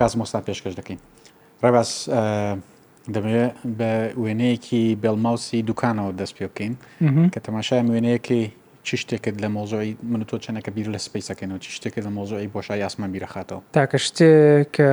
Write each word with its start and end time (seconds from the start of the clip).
کاس 0.00 0.12
مۆستا 0.20 0.40
پێشکەش 0.48 0.74
دەکەین 0.80 0.98
ڕێباس 1.64 1.90
دەبێت 3.14 3.52
بە 3.78 3.90
وێنەیەکی 4.22 4.82
بێڵماوسی 5.02 5.60
دوکانەوە 5.68 6.12
دەست 6.20 6.34
پێ 6.38 6.46
بکەین 6.52 6.74
کە 7.32 7.40
تەماشای 7.46 7.80
وێنەیەکی 7.94 8.42
چی 8.86 8.96
شتێکت 9.02 9.36
لە 9.42 9.48
مۆزۆی 9.56 9.90
من 10.12 10.22
تۆ 10.30 10.36
چەنەکە 10.44 10.70
بیر 10.76 10.88
لە 10.94 11.00
سپیسەکەین 11.06 11.50
و 11.54 11.58
چی 11.64 11.70
شتێکت 11.76 12.02
لە 12.08 12.12
مۆزۆی 12.18 12.48
بۆشای 12.56 12.78
یاسمان 12.84 13.10
بیرەخاتەوە 13.14 13.60
تاکە 13.76 13.98
شتێک 14.06 14.68
کە 14.76 14.88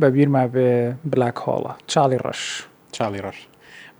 بە 0.00 0.06
بیرما 0.14 0.44
بێ 0.54 0.70
بلاک 1.12 1.36
هۆڵە 1.46 1.72
چاڵی 1.92 2.18
ڕەش 2.24 2.42
چاڵی 2.96 3.20
ڕەش 3.26 3.38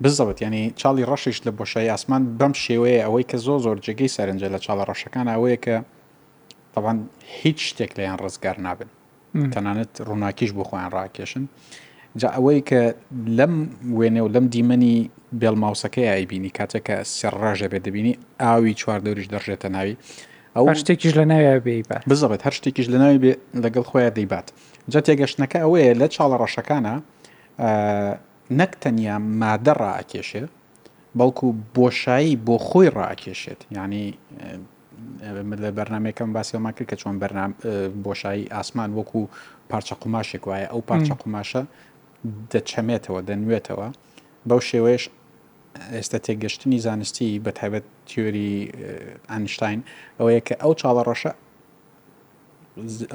بزەوت 0.03 0.39
ینی 0.47 0.65
چاڵی 0.81 1.05
ڕەشیش 1.11 1.39
لە 1.47 1.51
بۆشای 1.59 1.89
ئاسمان 1.93 2.23
بەم 2.41 2.53
شێوەیە 2.65 3.01
ئەوەی 3.07 3.25
کە 3.31 3.37
زۆ 3.47 3.55
زۆر 3.65 3.77
جگەی 3.87 4.11
سەرنجە 4.17 4.49
لە 4.55 4.59
چاڵە 4.65 4.85
ڕەشەکان 4.91 5.27
ئەوەیە 5.35 5.59
کە 5.65 5.77
تەوان 6.75 6.99
هیچ 7.41 7.59
شتێک 7.69 7.91
لەیان 7.99 8.17
ڕزگار 8.25 8.57
نابن 8.67 8.89
تەنانەت 9.55 9.93
ڕووناکیش 10.09 10.51
بۆ 10.57 10.63
خۆیان 10.69 10.91
ڕاکێشن 10.97 11.45
جا 12.21 12.29
ئەوەی 12.37 12.61
کە 12.69 12.83
لەم 13.39 13.55
وێنێ 13.99 14.23
و 14.25 14.29
لەم 14.35 14.47
دیمەنی 14.55 14.97
بێڵماوسەکەی 15.41 16.07
ئایبینی 16.13 16.51
کاتێک 16.59 16.83
کە 16.89 16.97
سێڕژە 17.19 17.67
بێ 17.73 17.79
دەبینی 17.87 18.15
ئاوی 18.43 18.73
چواردەوریش 18.81 19.27
دەڕژێتە 19.33 19.69
ناوی 19.77 19.95
ئەو 20.57 20.65
شتێکیش 20.81 21.13
لە 21.21 21.25
ناوی 21.31 21.59
بێ 21.67 21.75
بزەبێت 22.11 22.41
هەر 22.47 22.55
شتێکیش 22.59 22.87
لە 22.93 22.99
ناوی 23.03 23.19
بێ 23.25 23.33
لەگەڵ 23.65 23.85
خۆیان 23.91 24.15
دەیبات 24.19 24.47
جا 24.93 25.01
تێگەشتنەکە 25.07 25.59
ئەوەیە 25.65 25.93
لە 26.01 26.07
چاڵە 26.15 26.37
ڕەشەکانە 26.43 26.95
نەک 28.59 28.73
تەنیا 28.83 29.17
مادە 29.41 29.73
ڕائکێشێت 29.83 30.51
بەڵکو 31.19 31.47
بۆشایی 31.77 32.35
بۆ 32.47 32.57
خۆی 32.69 32.89
ڕاکێشێت 32.99 33.61
ینی 33.77 34.07
لە 35.63 35.71
بەرنمەکەم 35.79 36.31
باسیەوەمان 36.37 36.73
کرد 36.77 36.89
کە 36.91 36.97
چۆن 37.03 37.15
بۆشایی 38.07 38.45
ئاسمان 38.57 38.91
وەکو 38.99 39.21
پارچە 39.71 39.95
قوماشێک 40.03 40.43
وایە 40.49 40.69
ئەو 40.73 40.81
پارچە 40.89 41.15
قوماشە 41.23 41.63
دەچەمێتەوە 42.53 43.21
دەنوێتەوە 43.29 43.89
بەو 44.49 44.61
شێوەیەش 44.69 45.05
ئێستا 45.97 46.19
تێگەشتنی 46.27 46.79
زانستی 46.87 47.41
بە 47.45 47.51
تایبەت 47.59 47.85
تیۆری 48.09 48.55
ئەنیشتین 49.31 49.81
ئەوەیە 50.19 50.41
کە 50.47 50.55
ئەو 50.63 50.73
چاڵە 50.81 51.03
ڕەشە 51.09 51.33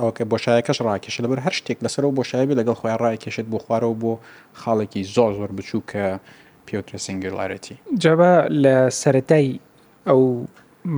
ئەوکە 0.01 0.23
بۆشایەکەش 0.31 0.77
ڕاکێش 0.87 1.15
لەبەر 1.23 1.39
هەر 1.45 1.53
شتێک 1.59 1.77
لەسەرەوە 1.85 2.13
بۆشایبی 2.17 2.55
لەگەڵ 2.59 2.75
خۆیان 2.81 2.99
ڕایکێشێت 3.05 3.47
بۆ 3.51 3.57
خوارەوە 3.63 3.95
بۆ 4.03 4.13
خاڵێکی 4.61 5.01
زۆر 5.15 5.31
زۆر 5.39 5.51
بچوو 5.57 5.81
کە 5.91 6.03
پیوترە 6.67 6.99
سنگلارەتی 7.07 7.75
جابا 8.03 8.31
لە 8.63 8.75
سەتای 9.01 9.47
ئەو 10.07 10.21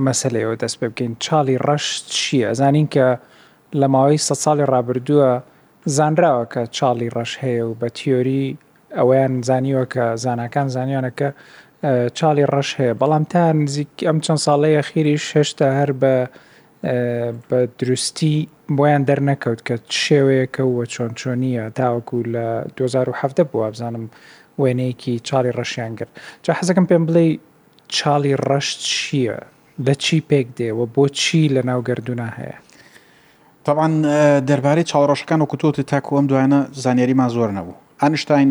مەسلەوە 0.06 0.54
دەست 0.62 0.76
پێ 0.80 0.86
بکەین 0.92 1.12
چاڵی 1.24 1.56
ڕەش 1.66 1.86
چییە؟ 2.16 2.50
زانین 2.60 2.88
کە 2.94 3.08
لە 3.80 3.86
ماوەی 3.94 4.20
سە 4.26 4.34
ساڵی 4.44 4.64
ڕابردووە 4.72 5.32
زانراوە 5.96 6.44
کە 6.52 6.62
چاڵی 6.76 7.08
ڕەش 7.16 7.32
هەیە 7.42 7.62
و 7.68 7.72
بە 7.80 7.88
تیۆری 7.98 8.46
ئەویان 8.98 9.32
زانیوە 9.48 9.84
کە 9.94 10.04
زانکان 10.24 10.68
زانیانەکە 10.76 11.28
چاڵی 12.18 12.44
ڕەش 12.54 12.70
هەیە 12.78 12.94
بەڵام 13.00 13.24
تا 13.32 13.42
نزیک 13.62 13.90
ئەم 14.06 14.18
چەند 14.24 14.40
ساڵەیە 14.46 14.82
خیری 14.90 15.16
شەشتا 15.30 15.66
هەر 15.78 15.90
بە 16.00 16.14
بە 17.48 17.58
دروستی 17.78 18.36
بۆیان 18.76 19.02
دەرنەکەوت 19.08 19.60
کە 19.68 19.74
شێوەیەکە 20.02 20.62
وە 20.74 20.84
چۆن 20.94 21.10
چۆنیە 21.20 21.64
تاوەکو 21.78 22.18
لە 22.34 22.46
2017 22.76 23.44
بووە 23.50 23.70
بزانم 23.70 24.04
وێنەیەکی 24.60 25.14
چاڵی 25.28 25.52
ڕەشیان 25.58 25.92
کرد 25.98 26.12
جا 26.44 26.52
حەزەکەم 26.58 26.86
پێم 26.90 27.04
بڵێ 27.08 27.26
چاڵی 27.96 28.34
ڕەش 28.48 28.68
چییە 28.90 29.38
لە 29.86 29.94
چی 30.04 30.22
پێک 30.30 30.46
دێوە 30.58 30.86
بۆچی 30.94 31.48
لە 31.54 31.62
ناوگەردونا 31.70 32.28
هەیە 32.38 32.56
طبعاان 33.66 33.92
دەربارەی 34.48 34.84
چاوەڕۆشەکان 34.90 35.40
و 35.42 35.46
کتۆتی 35.52 35.82
تاکو 35.90 36.12
ئەم 36.16 36.26
دوایە 36.30 36.62
زانیاریمان 36.84 37.28
زۆر 37.36 37.50
نەبوو 37.58 37.74
ئەنشتین 38.02 38.50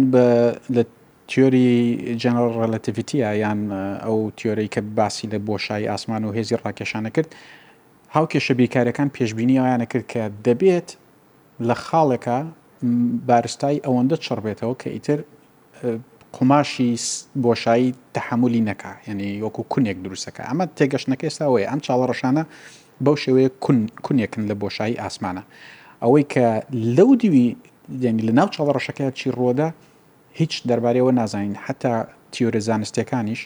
لە 0.76 0.84
تیۆری 1.30 1.70
جەنەرال 2.22 2.54
ڕەلەتیڤیتیە 2.62 3.30
یان 3.44 3.60
ئەو 4.06 4.18
تیۆرەی 4.38 4.70
کە 4.76 4.80
باسی 4.98 5.26
لە 5.32 5.38
بۆشایی 5.50 5.88
ئاسمان 5.92 6.24
و 6.26 6.34
هێزی 6.38 6.56
ڕاکێشانە 6.64 7.10
کرد 7.16 7.30
هاوکێشە 8.16 8.52
بیرکارەکان 8.60 9.10
پێشببینی 9.18 9.60
ئەویانە 9.62 9.88
کرد 9.92 10.06
کە 10.14 10.22
دەبێت 10.48 10.90
لە 11.68 11.76
خاڵێکە 11.86 12.38
بارستای 13.30 13.78
ئەوەندە 13.86 14.16
چڕبێتەوە 14.26 14.76
کە 14.82 14.88
ئیتر 14.96 15.20
قماشی 16.34 17.00
بۆشایی 17.44 17.94
تحملی 18.14 18.66
نەکە 18.74 19.08
یعنی 19.08 19.42
وەکو 19.42 19.64
کونێک 19.74 19.98
دروستەکە 20.06 20.44
ئەمە 20.50 20.66
تێگەشتەکە 20.78 21.24
ئێستاەیە 21.30 21.68
ئەم 21.72 21.80
چاوەڕەشانە 21.80 22.44
بەو 23.04 23.16
شێوەیە 23.24 23.50
کونیێکن 24.06 24.44
لە 24.50 24.54
بۆشایی 24.62 24.96
ئاسمانە 25.02 25.44
ئەوەی 26.04 26.24
کە 26.34 26.48
لەو 26.98 27.16
دیوی 27.22 27.48
دێنی 28.02 28.22
لە 28.28 28.34
ناو 28.40 28.48
چاوەڕەشەکە 28.56 29.06
چی 29.20 29.30
ڕۆدا 29.38 29.70
هیچ 30.40 30.54
دەربارەوە 30.70 31.12
نازانین 31.20 31.56
حتا 31.66 32.08
تیۆرە 32.34 32.60
زانستیەکانیش 32.70 33.42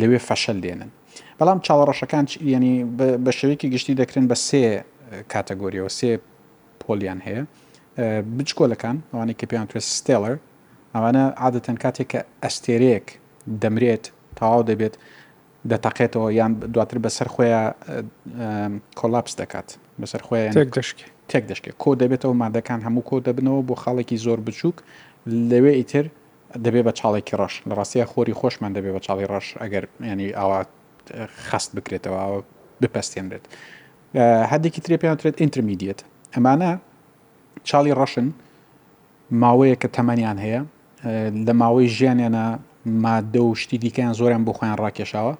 لەوێ 0.00 0.18
فەشەل 0.28 0.58
دێنن 0.64 0.90
بەڵام 1.38 1.58
چاوەڕەشەکان 1.66 2.24
ینی 2.42 2.74
بە 3.24 3.30
شەوێکی 3.38 3.68
گشتی 3.74 3.94
دەکرێن 4.00 4.26
بە 4.30 4.36
سێ 4.48 4.64
کاتەگۆریەوە 5.32 5.90
سێ 5.98 6.10
پۆلیان 6.80 7.20
هەیە 7.26 7.42
بچکۆلەکان 8.36 8.96
ئەوانەی 9.12 9.36
کە 9.40 9.46
پێیان 9.50 9.66
توێت 9.70 9.84
ستێلەر 9.98 10.36
ئەوانە 10.94 11.22
عادەتەن 11.44 11.76
کاتێک 11.84 12.08
کە 12.16 12.20
ئەستێرەیەک 12.44 13.06
دەمرێت 13.62 14.04
تەواو 14.38 14.62
دەبێت 14.70 14.94
دەتەقێتەوە 15.70 16.28
یان 16.40 16.52
دواتر 16.74 16.98
بەسەر 17.04 17.28
خۆیان 17.34 17.70
کۆلاپس 19.00 19.32
دەکات 19.40 19.68
بەسەر 20.02 20.20
خۆیان 20.26 20.52
تێک 21.32 21.44
دەشکێت 21.50 21.74
کۆ 21.82 21.90
دەبێتەوە 22.02 22.34
مادەکان 22.42 22.80
هەموو 22.86 23.02
کۆ 23.10 23.16
دەبنەوە 23.26 23.60
بۆ 23.68 23.74
خاڵێکی 23.82 24.16
زۆر 24.26 24.38
بچووک 24.46 24.76
لەوێ 25.50 25.72
ئیتر 25.78 26.04
دەبێ 26.64 26.80
بە 26.86 26.92
چاڵێکی 26.98 27.34
ڕەش 27.40 27.54
لە 27.68 27.74
ڕاستیە 27.78 28.06
خۆری 28.12 28.34
خۆشمان 28.40 28.72
دەبێ 28.76 28.90
بە 28.96 29.00
چاڵی 29.06 29.26
ڕەش 29.32 29.46
ئەگەر 29.62 29.84
ینی 30.10 30.28
ئاوا 30.38 30.60
خست 31.48 31.70
بکرێتەوە 31.76 32.18
بپەستێنرێت 32.82 33.44
هەدێکی 34.52 34.80
ترێ 34.84 34.96
پێیانترێت 35.02 35.36
ئینترمیدیت 35.42 36.00
ئەمانە 36.34 36.70
چاڵی 37.68 37.92
ڕەشن 38.00 38.28
ماوەیە 39.42 39.76
کە 39.82 39.88
تەمەنیان 39.96 40.38
هەیە 40.44 40.62
لە 41.46 41.50
ماوەی 41.52 41.88
ژیانیانە 41.88 42.58
مادە 42.86 43.38
و 43.40 43.54
شتی 43.54 43.78
دیکەیان 43.78 44.12
زۆریان 44.18 44.42
بۆ 44.46 44.52
خۆیان 44.58 44.76
ڕاکێشاوە 44.82 45.34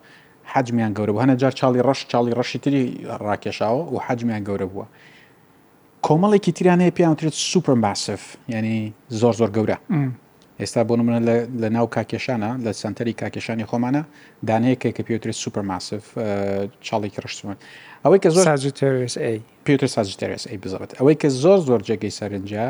حجمیان 0.44 0.94
گەورە 0.94 1.10
بوو 1.12 1.22
هەنە 1.24 1.34
جار 1.42 1.52
چاڵی 1.60 1.82
ڕەش 1.86 2.00
چاڵی 2.12 2.32
ڕەشی 2.38 2.58
تری 2.62 2.82
ڕاکێشاوە 3.26 3.82
و 3.92 3.98
حجمیان 4.06 4.44
گەورە 4.44 4.66
بووە 4.70 4.86
کۆمەڵێکی 6.06 6.50
تیرانەیە 6.56 6.90
پیانوترێت 6.98 7.34
سوپرم 7.50 7.80
باسف 7.80 8.36
ینی 8.48 8.92
زۆر 9.08 9.32
زۆر 9.40 9.50
گەورە 9.56 9.76
ئێستا 10.60 10.82
بۆ 10.88 10.94
منە 11.06 11.20
لە 11.62 11.68
ناو 11.76 11.86
کاکێشانە 11.96 12.50
لە 12.64 12.70
سنتەری 12.82 13.12
کاکێشانی 13.22 13.64
خۆمانە 13.70 14.02
دانەیەکێک 14.48 14.92
کە 14.96 15.02
پێوترێت 15.08 15.38
سوپەرماسف 15.44 16.04
چاڵێکی 16.86 17.18
ڕشتمان 17.24 17.56
ئەوەی 18.04 18.18
کە 18.22 18.28
زۆر 18.34 18.44
پێوتر 19.66 19.86
ساجیتەرس 19.96 20.44
ئەی 20.50 20.58
بزەبێت 20.62 20.90
ئەوەی 21.00 21.14
کە 21.22 21.28
زۆر 21.42 21.58
زۆر 21.68 21.80
جێگەی 21.88 22.12
سەرنجە 22.18 22.66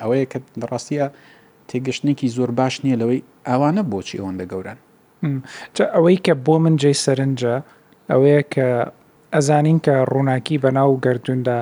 ئەوەیە 0.00 0.26
کە 0.32 0.38
ڕاستیە 0.70 1.08
تێگەشتێکی 1.70 2.28
زۆر 2.36 2.50
باش 2.58 2.74
نییە 2.84 2.96
لەوەی 3.00 3.20
ئەوانە 3.48 3.82
بۆچی 3.90 4.16
ئەوەندە 4.20 4.44
گەوران 4.52 4.78
ئەوەی 5.94 6.18
کە 6.26 6.34
بۆ 6.46 6.54
من 6.64 6.74
جێ 6.82 6.92
سەرنجە 7.04 7.54
ئەوەیە 8.10 8.42
کە 8.54 8.66
ئەزانین 9.34 9.78
کە 9.84 9.94
ڕووناکی 10.12 10.56
بەناو 10.64 10.90
گردوندا 11.04 11.58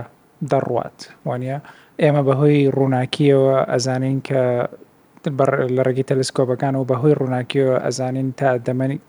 دەڕوات 0.51 0.99
وانە 1.27 1.59
ئێمە 2.03 2.23
بەهۆی 2.29 2.61
ڕووناکیەوە 2.77 3.57
ئەزانین 3.73 4.19
کە 4.29 4.43
لە 5.77 5.83
ڕێگی 5.87 6.09
تەلسکۆبەکان 6.11 6.75
و 6.77 6.89
بەهۆی 6.91 7.15
ڕووناکیەوە 7.21 7.77
ئەزانین 7.85 8.29
تا 8.39 8.49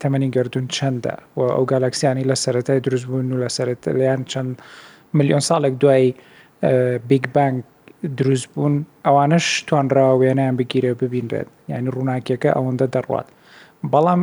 تەمەنی 0.02 0.28
گردون 0.36 0.66
چەندە 0.74 1.14
و 1.36 1.40
ئەو 1.54 1.62
گالاکسیانی 1.70 2.28
لە 2.30 2.36
سەتای 2.44 2.80
دروستبوون 2.86 3.28
و 3.32 3.40
لە 3.44 3.48
سەر 3.56 3.68
لیان 4.00 4.22
چەند 4.32 4.50
میلیۆن 5.16 5.42
ساڵێک 5.48 5.74
دوای 5.82 6.06
بیگ 7.08 7.24
بانک 7.36 7.56
دروست 8.02 8.48
بوون 8.56 8.84
ئەوانش 9.06 9.64
توانراوە 9.68 10.18
وێنیان 10.20 10.56
بگیرێ 10.60 10.92
ببینرێت 11.02 11.46
یعنی 11.68 11.90
ڕووناکیەکە 11.94 12.50
ئەوەندە 12.56 12.86
دەڕوات 12.96 13.26
بەڵام 13.92 14.20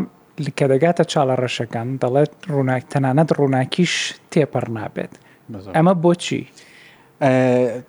کە 0.58 0.66
دەگاتە 0.72 1.04
چاڵە 1.12 1.36
ڕەشەکان 1.44 1.88
دەڵێت 2.04 2.32
ڕووناک 2.54 2.84
تەنانەت 2.94 3.30
ڕووناکیش 3.40 3.94
تێپەر 4.32 4.66
نابێت 4.78 5.14
ئەمە 5.76 5.94
بۆچی؟ 6.04 6.44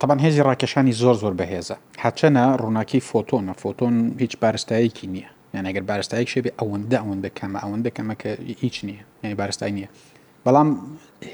تەبان 0.01 0.19
هێزی 0.25 0.41
ڕاکێشانی 0.49 0.93
زۆر 1.03 1.15
زۆر 1.23 1.35
بەهێزە 1.41 1.77
هەچەنە 2.05 2.43
ڕووناکی 2.63 3.01
فۆتۆنە 3.11 3.55
فۆتۆن 3.63 3.95
هیچ 4.23 4.33
بارستایەکی 4.45 5.07
نییە 5.15 5.31
یانەگەر 5.57 5.83
بارستایەک 5.91 6.29
شێبێ 6.35 6.51
ئەوەندە 6.61 6.97
ئەوەندە 7.03 7.31
کەمە 7.39 7.59
ئەوەندە 7.65 7.91
کەمەکە 7.97 8.31
هیچ 8.65 8.77
نییە 8.89 9.03
یعنی 9.23 9.35
بارستای 9.41 9.73
نییە 9.79 9.89
بەڵام 10.46 10.69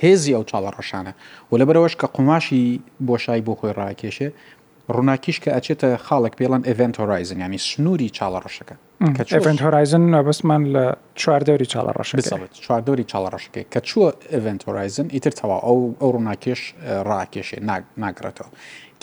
هێزی 0.02 0.32
ئەو 0.36 0.44
چاڵە 0.50 0.70
ڕەشانە 0.76 1.12
و 1.50 1.54
لەبەرەوەش 1.60 1.94
کە 2.00 2.06
قوماشی 2.16 2.64
بۆشایی 3.08 3.42
بۆ 3.46 3.52
خۆی 3.58 3.72
ڕاکێشێ 3.80 4.28
ڕووناکیش 4.94 5.36
کە 5.42 5.50
ئەچێتە 5.56 5.88
خاڵک 6.06 6.34
پێڵەن 6.40 6.62
ئڤنتۆرایزن 6.70 7.38
ینی 7.44 7.58
سنووری 7.68 8.08
چاڵە 8.16 8.38
ڕەشەکە 8.44 8.76
ئەڤنتۆرایزن 9.40 10.04
بەسمان 10.26 10.62
لە 10.74 10.84
چواردەوری 11.20 11.66
چاڵە 11.72 11.92
ڕەش 11.98 12.08
چواردەوری 12.64 13.04
چاڵە 13.10 13.28
ڕەشەکەی 13.34 13.64
کە 13.72 13.80
چووە 13.88 14.08
ئڤنتۆرایزن 14.34 15.06
ئیتر 15.14 15.32
تەوا 15.40 15.56
ئەو 15.66 15.78
ئەو 16.00 16.10
ڕووناکێش 16.14 16.60
ڕاکێشێ 17.10 17.58
ناگرێتەوە. 18.02 18.48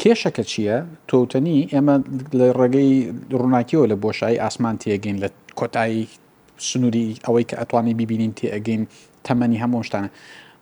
کێشەکە 0.01 0.44
چییە 0.51 0.77
تۆتەنی 1.10 1.60
ئێمە 1.74 1.95
لە 2.39 2.45
ڕێگەی 2.60 2.92
ڕووناکیەوە 3.39 3.86
لە 3.92 3.95
بۆشایی 4.03 4.42
ئاسمان 4.44 4.75
تێگەین 4.83 5.18
لە 5.24 5.30
کۆتایی 5.60 6.01
سنووری 6.68 7.06
ئەوەی 7.25 7.45
کە 7.50 7.56
ئەتوانی 7.60 7.94
ببینین 8.01 8.31
تێ 8.38 8.48
ئەگەین 8.56 8.83
تەمەنی 9.27 9.57
هەموو 9.63 9.81
شتانە 9.88 10.09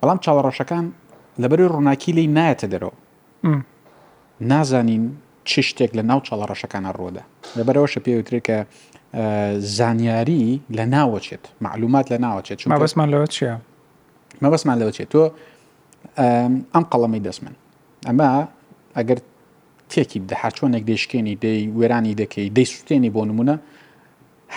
بەڵام 0.03 0.19
چاوەڕۆشەکان 0.25 0.85
لەبەری 1.41 1.65
ڕووناکی 1.73 2.12
لی 2.17 2.25
نایەتە 2.38 2.67
دەرەوە 2.73 2.95
نازانین 4.51 5.03
چ 5.50 5.59
شتێک 5.69 5.91
لە 5.97 6.03
ناو 6.09 6.19
چاڵەڕەشەکانە 6.27 6.91
ڕۆدا 7.00 7.23
لەبەرەوەشە 7.57 8.00
پێوترێت 8.06 8.44
کە 8.47 8.57
زانیاری 9.77 10.62
لە 10.77 10.83
ناوەچێت 10.95 11.44
معلومات 11.65 12.06
لە 12.13 12.17
ناوەچێت 12.25 12.56
چون 12.62 12.71
بەسمان 12.85 13.07
لەوە 13.13 13.27
چیە 13.35 13.56
مەبەسمان 14.44 14.77
لەوە 14.81 14.91
چێت 14.97 15.09
تۆ 15.13 15.23
ئەم 16.73 16.83
قەڵەمەی 16.91 17.21
دەستمن 17.27 17.56
ئەمە 18.07 18.29
ئەگەر 19.00 19.19
تێکی 19.94 20.19
دەها 20.31 20.50
چۆنێک 20.57 20.83
دێشکێنی 20.89 21.35
دەی 21.44 21.59
وێرانی 21.79 22.13
دەکەی 22.21 22.47
دەی 22.57 22.67
سووتێنی 22.73 23.09
بۆ 23.15 23.21
نمونە 23.29 23.56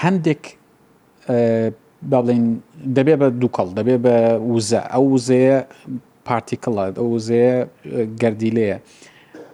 هەندێک 0.02 0.44
با 2.02 2.22
بڵین 2.22 2.56
دەبێ 2.94 3.14
بە 3.16 3.28
دووکەڵ 3.42 3.68
دەبێ 3.78 3.96
بە 4.04 4.16
وزە 4.54 4.80
ئەو 4.92 5.04
وزەیە 5.14 5.58
پارتیکڵات 6.28 6.94
ئەو 6.98 7.08
وزەیە 7.18 7.56
گردیلەیە 8.22 8.78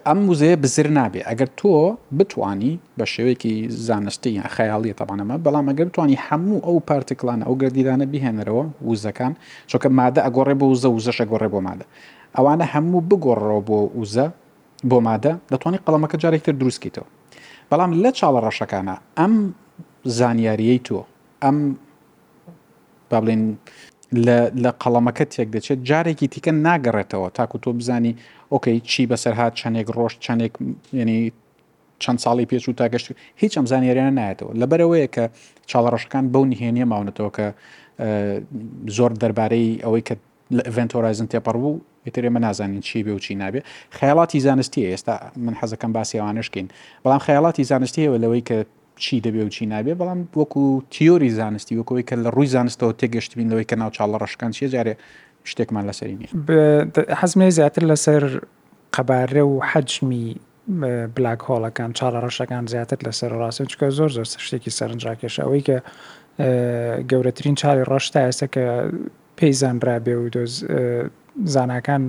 ئەم 0.07 0.19
وزەیە 0.31 0.55
بزر 0.63 0.87
نابێ 0.99 1.21
ئەگەر 1.29 1.49
تۆ 1.59 1.71
بتانی 2.17 2.79
بە 2.99 3.03
شێوەیەکی 3.13 3.53
زانستی 3.87 4.29
یان 4.37 4.47
خەیاڵی 4.55 4.91
تەبانەمە 4.99 5.35
بەڵام 5.45 5.65
ئەگەر 5.71 5.87
توانی 5.95 6.17
هەموو 6.27 6.59
ئەو 6.65 6.77
پارتیکلانە 6.89 7.43
ئەو 7.47 7.55
گردیدانە 7.61 8.05
بیهێنەرەوە 8.11 8.63
وزەکان 8.89 9.33
چۆکە 9.71 9.89
مادە 9.97 10.19
ئەگۆڕێ 10.25 10.55
بۆ 10.59 10.65
وزە 10.73 10.89
وزەش 10.97 11.17
ئەگۆڕێ 11.23 11.47
بۆ 11.53 11.59
مادە 11.67 11.85
ئەوانە 12.37 12.65
هەموو 12.73 12.99
بگۆڕەوە 13.09 13.61
بۆ 13.69 13.77
وزە 14.01 14.25
بۆ 14.89 14.97
مادە 15.07 15.33
دەتوانانی 15.51 15.79
قەڵەمەکە 15.85 16.17
جارێکتر 16.23 16.53
دروستکەیتەوە 16.61 17.07
بەڵام 17.71 17.91
لە 18.03 18.09
چاڵە 18.19 18.39
ڕەشەکانە 18.45 18.95
ئەم 19.19 19.33
زانیاریەی 20.17 20.79
تۆ 20.87 20.99
ئەم 21.43 21.57
با 23.09 23.21
بڵێن 23.21 23.41
لە 24.65 24.71
قەڵەمەکە 24.81 25.25
تێک 25.33 25.47
دەچێت 25.55 25.79
جارێکی 25.89 26.27
تیکە 26.33 26.51
ناگەڕێتەوە 26.67 27.29
تاکو 27.37 27.57
تۆ 27.63 27.69
بزانی 27.77 28.13
ئۆکەی 28.51 28.79
چی 28.91 29.03
بەسەر 29.11 29.33
هاات 29.39 29.53
چندێک 29.59 29.87
ڕۆژ 29.97 30.13
چندێک 30.25 30.53
ینی 31.01 31.19
چەند 32.03 32.17
ساڵی 32.25 32.45
پێچ 32.51 32.63
و 32.69 32.73
تاگەشت 32.81 33.05
هیچ 33.41 33.53
ئەم 33.57 33.65
زانانیێریانە 33.71 34.13
نایەتەوە 34.19 34.51
لەبەرەوەیە 34.61 35.07
کە 35.15 35.25
چاڵەڕەشەکان 35.69 36.25
بەو 36.33 36.43
نهێنیە 36.51 36.85
ماونەتەوە 36.91 37.31
کە 37.37 37.47
زۆر 38.97 39.11
دەربارەی 39.21 39.79
ئەوەی 39.83 40.03
کە 40.07 40.15
لە 40.57 40.61
ئەڤنتۆرایزن 40.67 41.27
تێپەڕ 41.31 41.55
بوو 41.63 41.79
ئێترێمە 42.05 42.39
نازانین 42.45 42.81
چی 42.87 43.03
بێ 43.05 43.11
و 43.17 43.19
چی 43.25 43.33
نابێ 43.41 43.61
خەیاڵاتی 43.97 44.39
زانستی 44.47 44.81
ئێستا 44.91 45.15
من 45.45 45.53
حەزەکەم 45.59 45.91
باسیێوانشکین 45.97 46.67
بەڵام 47.03 47.21
خەیاڵاتی 47.27 47.63
زانستی 47.71 48.01
ئەوە 48.07 48.17
لەوەی 48.23 48.43
کە 48.49 48.57
چی 48.95 49.21
دەبێ 49.21 49.45
و 49.45 49.49
چی 49.49 49.65
نابێ 49.65 49.93
بەڵام 49.99 50.19
وەکو 50.39 50.81
تیۆری 50.91 51.29
زانستی 51.39 51.75
وەکەوەی 51.81 52.03
کە 52.09 52.15
لە 52.23 52.29
ڕووی 52.35 52.47
زانستەوە 52.55 52.93
تێگەشتبین 53.01 53.47
لەوەی 53.51 53.65
کە 53.69 53.75
ناوچالە 53.81 54.17
ڕشکان 54.23 54.51
چیە 54.55 54.67
جارێ 54.73 54.93
شتێکمان 55.51 55.83
لەسەری 55.89 56.15
نیە 56.19 56.29
حەزمێ 57.19 57.49
زیاتر 57.57 57.83
لەسەر 57.91 58.23
قەبارە 58.95 59.43
و 59.51 59.55
حەجمی 59.71 60.25
بلاک 61.15 61.41
هۆڵەکان 61.47 61.91
چارە 61.99 62.19
ڕەشەکان 62.25 62.63
زیاتر 62.73 62.97
لەسەر 63.07 63.31
ڕاستن 63.41 63.65
چکە 63.71 63.85
زۆر 63.97 64.09
زۆر 64.15 64.27
شتێکی 64.47 64.71
سەرنجاکێش 64.79 65.35
ئەوەی 65.43 65.61
کە 65.67 65.77
گەورەترین 67.11 67.55
چاری 67.61 67.83
ڕەشتا 67.91 68.19
ئێستا 68.27 68.47
کە 68.53 68.63
پێی 69.37 69.53
زانرا 69.61 69.97
بێ 70.05 70.15
و 70.23 70.27
دۆز 70.35 70.53
زانکان 71.53 72.03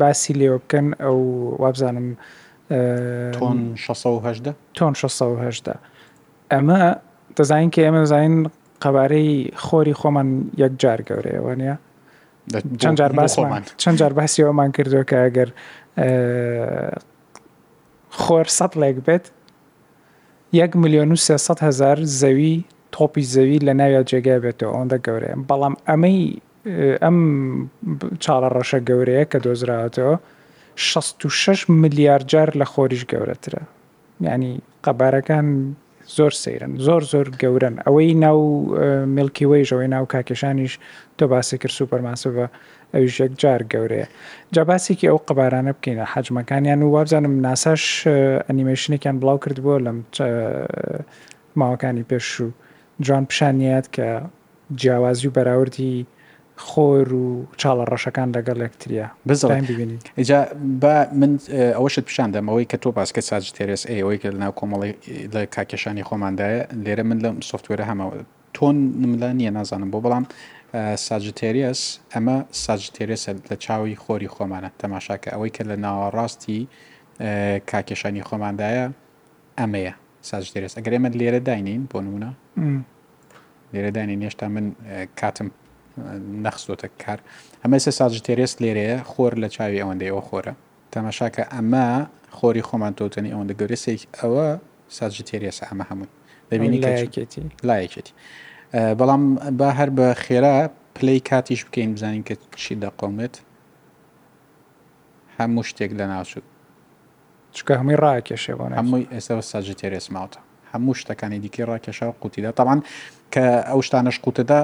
باسی 0.00 0.32
لێوە 0.40 0.58
بکەن 0.62 0.86
ئەو 1.00 1.18
وابزانم 1.62 2.08
تۆن 2.68 3.58
16 4.94 5.78
ئەمە 6.50 6.80
دەزانین 7.38 7.70
کە 7.74 7.80
ئێمە 7.86 8.00
زانین 8.12 8.36
قەبارەی 8.82 9.30
خۆری 9.64 9.94
خۆمان 10.00 10.28
یەکجار 10.62 11.00
گەورەیەوە 11.08 11.52
نیە 11.60 11.76
چەند 12.82 12.96
جار 12.98 13.12
باسمان 13.18 13.62
چەند 13.82 13.96
جار 14.00 14.12
باسی 14.18 14.40
ئەومان 14.48 14.70
کردو 14.76 15.02
کە 15.08 15.16
ئەگەر 15.24 15.48
خۆر 18.22 18.46
سەڵێک 18.58 18.96
بێت 19.06 19.24
یەک 20.60 20.72
میلیۆن 20.82 21.10
و 21.12 21.16
سێ 21.26 21.36
هزار 21.68 21.98
زەوی 22.20 22.54
تۆپی 22.94 23.24
زەوی 23.34 23.58
لە 23.66 23.72
ناوی 23.80 23.98
جێگای 24.10 24.40
بێتەوە 24.44 24.72
ئەوەندە 24.74 24.98
گەورەیە 25.06 25.36
بەڵام 25.48 25.74
ئەمەی 25.88 26.20
ئەم 27.04 27.18
چاڵە 28.22 28.48
ڕەشە 28.56 28.78
گەورەیە 28.88 29.24
کە 29.32 29.38
دۆزراوەتەوە 29.44 30.14
66 30.78 31.70
ملیار 31.70 32.22
جار 32.30 32.50
لە 32.60 32.66
خۆریش 32.72 33.02
گەورەترە 33.12 33.62
ینی 34.20 34.52
قەبارەکان 34.84 35.46
زۆر 36.16 36.32
سەیرن 36.42 36.72
زۆر 36.86 37.02
زۆر 37.12 37.26
گەورن 37.42 37.74
ئەوەی 37.86 38.14
ناو 38.24 38.38
ملکیوەی 39.16 39.64
ژەوەی 39.70 39.88
ناو 39.94 40.04
کاکێشانیش 40.14 40.72
تۆ 41.18 41.24
باسی 41.32 41.58
کرد 41.60 41.74
سوپەرماسەوە 41.78 42.46
ئەوش 42.94 43.14
یەک 43.22 43.32
جار 43.42 43.60
گەورەیە 43.72 44.06
جا 44.54 44.62
باسێکی 44.70 45.06
ئەو 45.10 45.18
قەبارانە 45.28 45.72
بکەینە 45.78 46.04
حجمەکانیان 46.12 46.80
و 46.82 46.88
وابزانم 46.94 47.34
ناساش 47.46 47.82
ئەنیمەشنێکیان 48.48 49.16
بڵاو 49.22 49.38
کرد 49.44 49.58
بۆ 49.66 49.74
لەم 49.84 49.98
ماوەکانی 51.58 52.04
پێش 52.10 52.28
و 52.44 52.48
جوان 53.06 53.24
پیشانیات 53.30 53.86
کە 53.96 54.08
جیاوازی 54.80 55.28
و 55.28 55.30
بەراوردی 55.36 55.96
خۆر 56.66 57.08
و 57.24 57.26
چاڵە 57.62 57.84
ڕەشەکان 57.92 58.28
لەگەڵ 58.36 58.56
لەکتریە 58.62 59.04
بزڵین 59.28 59.64
ببینین 59.70 59.98
ئجا 60.22 60.38
بە 60.82 60.94
من 61.20 61.32
ئەوەشت 61.76 62.00
پیشان 62.08 62.28
دەمەوەی 62.34 62.64
کە 62.70 62.76
تۆ 62.82 62.88
باسکە 62.98 63.20
ساج 63.28 63.44
تێرس 63.56 63.82
ئەوەی 63.90 64.18
کە 64.22 64.28
لەناو 64.34 64.52
کۆمەڵی 64.58 64.92
لە 65.34 65.42
کاکێشانی 65.54 66.04
خۆماندایە 66.08 66.60
لێرە 66.84 67.02
من 67.10 67.18
لەم 67.24 67.36
سوفتوێرە 67.50 67.84
هەمەوە 67.90 68.14
تۆن 68.56 68.76
نملا 69.02 69.30
نییە 69.40 69.50
نازانم 69.58 69.90
بۆ 69.94 69.98
بەڵام 70.04 70.24
ساجتێریس 71.06 71.80
ئەمە 72.14 72.36
ساجتێریسە 72.64 73.30
لە 73.50 73.56
چاوی 73.64 73.96
خۆری 74.02 74.28
خۆمانە 74.34 74.68
تەماشاکە 74.80 75.28
ئەوەی 75.34 75.50
کە 75.56 75.62
لە 75.70 75.76
ناوەڕاستی 75.84 76.60
کاکێشانی 77.70 78.22
خۆماندایە 78.28 78.86
ئەمەیە 79.60 79.94
ساجتێرس 80.30 80.72
ئەگەر 80.78 80.92
ئێمە 80.96 81.10
لێرە 81.20 81.40
داینین 81.48 81.82
بۆ 81.90 81.98
نمونە 82.04 82.30
لێرە 83.72 83.90
داینین 83.96 84.18
نێشتا 84.22 84.44
من 84.54 84.66
کاتم 85.20 85.48
نەخستۆتە 86.44 86.88
کار 87.04 87.18
ئەمە 87.62 87.78
سێ 87.84 87.90
ساژ 87.98 88.12
تێرێست 88.26 88.56
لێرەیە 88.64 88.98
خۆر 89.10 89.32
لە 89.42 89.48
چاوی 89.54 89.78
ئەوەندەیەوە 89.82 90.22
خۆرە 90.28 90.54
تەماشاکە 90.92 91.42
ئەمە 91.54 91.86
خۆری 92.36 92.62
خۆمان 92.68 92.92
تۆتنی 92.98 93.30
ئەوەندە 93.34 93.54
گەورەسێک 93.60 94.00
ئەوە 94.20 94.46
ساژ 94.98 95.14
تێرێسە 95.28 95.64
ئەمە 95.70 95.84
هەمووی 95.90 96.12
دەبینی 96.50 96.78
لایەکێتی 96.86 97.42
لایەکێتی 97.68 98.12
بەڵام 98.98 99.22
با 99.58 99.68
هەر 99.78 99.90
بە 99.96 100.06
خێرا 100.24 100.56
پلەی 100.96 101.20
کاتیش 101.28 101.60
بکەین 101.66 101.90
بزانین 101.96 102.24
کە 102.28 102.34
چی 102.62 102.74
دەقۆمێت 102.84 103.34
هەموو 105.38 105.62
شتێک 105.70 105.90
لە 105.98 106.04
ناوچوو 106.12 106.44
چکە 107.56 107.74
هەمووی 107.80 107.98
ڕاکێشێەوە 108.04 108.64
هەمووی 108.80 109.04
ئێستا 109.14 109.40
ساژ 109.52 109.66
تێرێسماوتە 109.80 110.38
هەموو 110.72 110.94
شتەکانی 111.00 111.38
دیکەی 111.44 111.64
ڕاکێشا 111.70 112.06
قوتیدا 112.20 112.50
تاوان 112.58 112.80
کە 113.34 113.46
ئەو 113.68 113.80
شتانەش 113.86 114.18
قوتەدا 114.24 114.60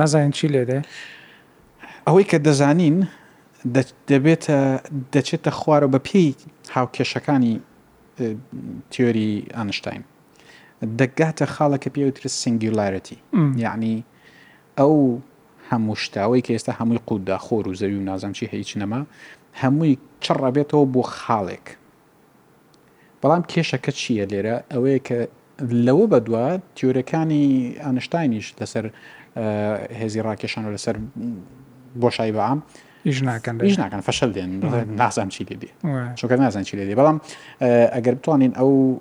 نازانین 0.00 0.30
چی 0.30 0.48
لێدێ 0.48 0.80
ئەوەی 2.08 2.24
کە 2.30 2.38
دەزانین 2.46 2.98
دەبێتە 4.10 4.58
دەچێتە 5.14 5.50
خوارە 5.58 5.88
بە 5.92 5.98
پێی 6.08 6.30
هاوکێشەکانی 6.76 7.54
تیۆری 8.90 9.32
ئانشتین 9.56 10.02
دەگاتە 10.98 11.46
خاڵەکە 11.54 11.88
پێوترە 11.94 12.28
سنگیلارەتی 12.40 13.16
یعنی 13.64 14.04
ئەو 14.78 14.94
هەموو 15.70 15.96
شتاوەی 16.04 16.42
کە 16.46 16.50
ئێستا 16.54 16.72
هەمووی 16.80 17.00
قوتدا 17.08 17.38
خۆر 17.46 17.64
و 17.68 17.74
زەوی 17.80 17.98
و 18.00 18.06
نازانچی 18.10 18.46
هیچ 18.52 18.70
نەما 18.80 19.00
هەمووی 19.62 19.92
چڕەبێتەوە 20.24 20.84
بۆ 20.94 21.02
خاڵێک 21.20 21.66
بەڵام 23.22 23.42
کێشەکە 23.50 23.90
چییە 24.00 24.24
لێرە 24.32 24.56
ئەوەیە 24.72 24.98
کە 25.08 25.18
لەوە 25.60 26.06
بەدووە 26.12 26.44
تیورەکانی 26.76 27.78
ئانشتینیش 27.84 28.46
لەسەر 28.60 28.84
هێزی 30.00 30.20
ڕاکێشان 30.26 30.64
و 30.68 30.74
لەسەر 30.76 30.96
بۆشایی 32.02 32.32
بەام 32.38 32.58
هیچ 33.06 33.18
ناکەن 33.82 34.00
فەشل 34.08 34.30
دێن 34.36 34.50
نازان 35.00 35.28
چی 35.28 35.44
لێ 35.44 35.68
چونکە 36.18 36.32
نازان 36.42 36.62
چی 36.64 36.76
لێ 36.76 36.94
بەڵام 37.00 37.18
ئەگەر 37.96 38.14
بتوانین 38.18 38.52
ئەو 38.58 39.00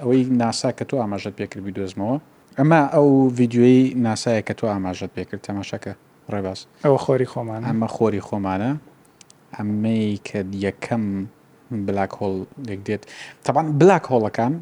ئەوەی 0.00 0.24
ناسا 0.30 0.70
کە 0.78 0.84
تۆ 0.90 0.94
ئاماژەت 1.02 1.34
پێکردبی 1.40 1.72
دۆزمەوە 1.78 2.16
ئەمە 2.58 2.80
ئەو 2.94 3.08
ویددیوی 3.38 3.82
ناسایە 4.06 4.42
کە 4.48 4.54
تۆ 4.58 4.64
ئاماژەت 4.74 5.10
پێکرد 5.16 5.42
تەماشەکە 5.48 5.92
ڕێباز 6.32 6.58
ئەوە 6.84 6.98
خۆری 7.04 7.26
خۆمان 7.32 7.60
ئەمە 7.68 7.88
خۆری 7.96 8.22
خۆمانە 8.28 8.70
ئەمەی 9.56 10.10
کە 10.28 10.40
یەکەم 10.66 11.04
بلاک 11.86 12.12
هۆڵ 12.20 12.34
دێک 12.66 12.80
دێت 12.86 13.02
تاوان 13.44 13.66
بلاک 13.80 14.04
هۆڵەکان 14.12 14.52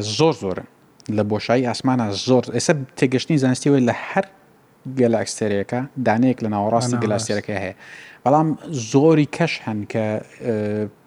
زۆر 0.00 0.32
زۆرن 0.40 0.64
لە 1.12 1.22
بۆشایی 1.22 1.70
ئاسمانە 1.74 2.02
زۆر 2.28 2.44
ئێستا 2.56 2.74
تێگەشتنی 3.00 3.38
زانستیەوە 3.42 3.80
لە 3.88 3.94
هەر 4.10 4.24
گەلاکسێریەکە 5.00 5.80
دانەیەک 6.06 6.38
لە 6.44 6.48
ناوەڕاستی 6.54 6.96
گلاستێرەکە 7.04 7.56
هەیە 7.64 7.74
بەڵام 8.26 8.48
زۆری 8.92 9.28
کەش 9.36 9.52
هەن 9.66 9.80
کە 9.92 10.04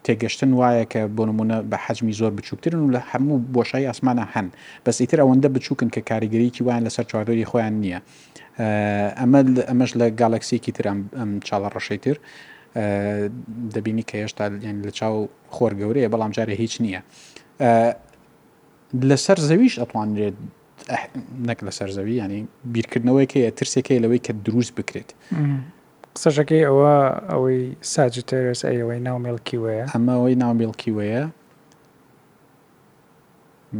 تێگەشتن 0.06 0.52
وایە 0.60 0.86
کە 0.94 1.02
بۆ 1.16 1.24
نمونە 1.30 1.58
بە 1.72 1.78
حەجمی 1.86 2.14
زۆر 2.20 2.32
بچووکترن 2.38 2.80
و 2.86 2.92
لە 2.96 3.02
هەموو 3.12 3.38
بۆشایی 3.56 3.90
ئاسمانە 3.92 4.26
هەن 4.34 4.48
بەس 4.86 4.98
ئیتر 5.02 5.20
ئەوەندە 5.22 5.50
بچووکن 5.56 5.90
کە 5.96 6.02
کاریگەریکی 6.10 6.64
وایان 6.66 6.84
لەسەر 6.90 7.06
چواردۆری 7.12 7.46
خۆیان 7.52 7.74
نییە 7.84 8.00
ئەمە 9.20 9.40
ئەمەش 9.70 9.92
لە 10.00 10.06
گالکسیکی 10.22 10.72
تر 10.78 10.86
ئەم 11.20 11.30
چاڵە 11.48 11.70
ڕەشەی 11.76 12.00
تر 12.06 12.18
دەبینی 13.76 14.04
کە 14.10 14.16
هێشتا 14.22 14.46
لە 14.88 14.92
چاو 15.00 15.16
خۆر 15.56 15.72
گەورەیە 15.80 16.08
بەڵام 16.14 16.32
جارە 16.38 16.56
هیچ 16.64 16.74
نییە. 16.84 17.02
لەسەر 19.10 19.38
زەویش 19.50 19.76
ئەتوانرێت 19.80 20.36
نەک 21.50 21.60
لەسەر 21.68 21.90
زەوی 21.98 22.16
ینی 22.24 22.42
بیرکردنەوەیکە 22.74 23.38
ترسێکی 23.58 24.00
لەوەی 24.04 24.22
کە 24.26 24.32
دروست 24.46 24.72
بکرێت 24.78 25.10
قسەشەکەی 26.16 26.62
ئەوە 26.70 26.94
ئەوەی 27.32 27.62
ساجی 27.94 28.22
تەرس 28.30 28.62
ئەوەی 28.66 29.00
ناو 29.08 29.18
مێڵکی 29.26 29.58
وەیە 29.64 29.86
ئەمە 29.94 30.14
ئەوەی 30.18 30.36
ناو 30.44 30.54
مێڵکی 30.60 30.92
وەیە 30.98 31.24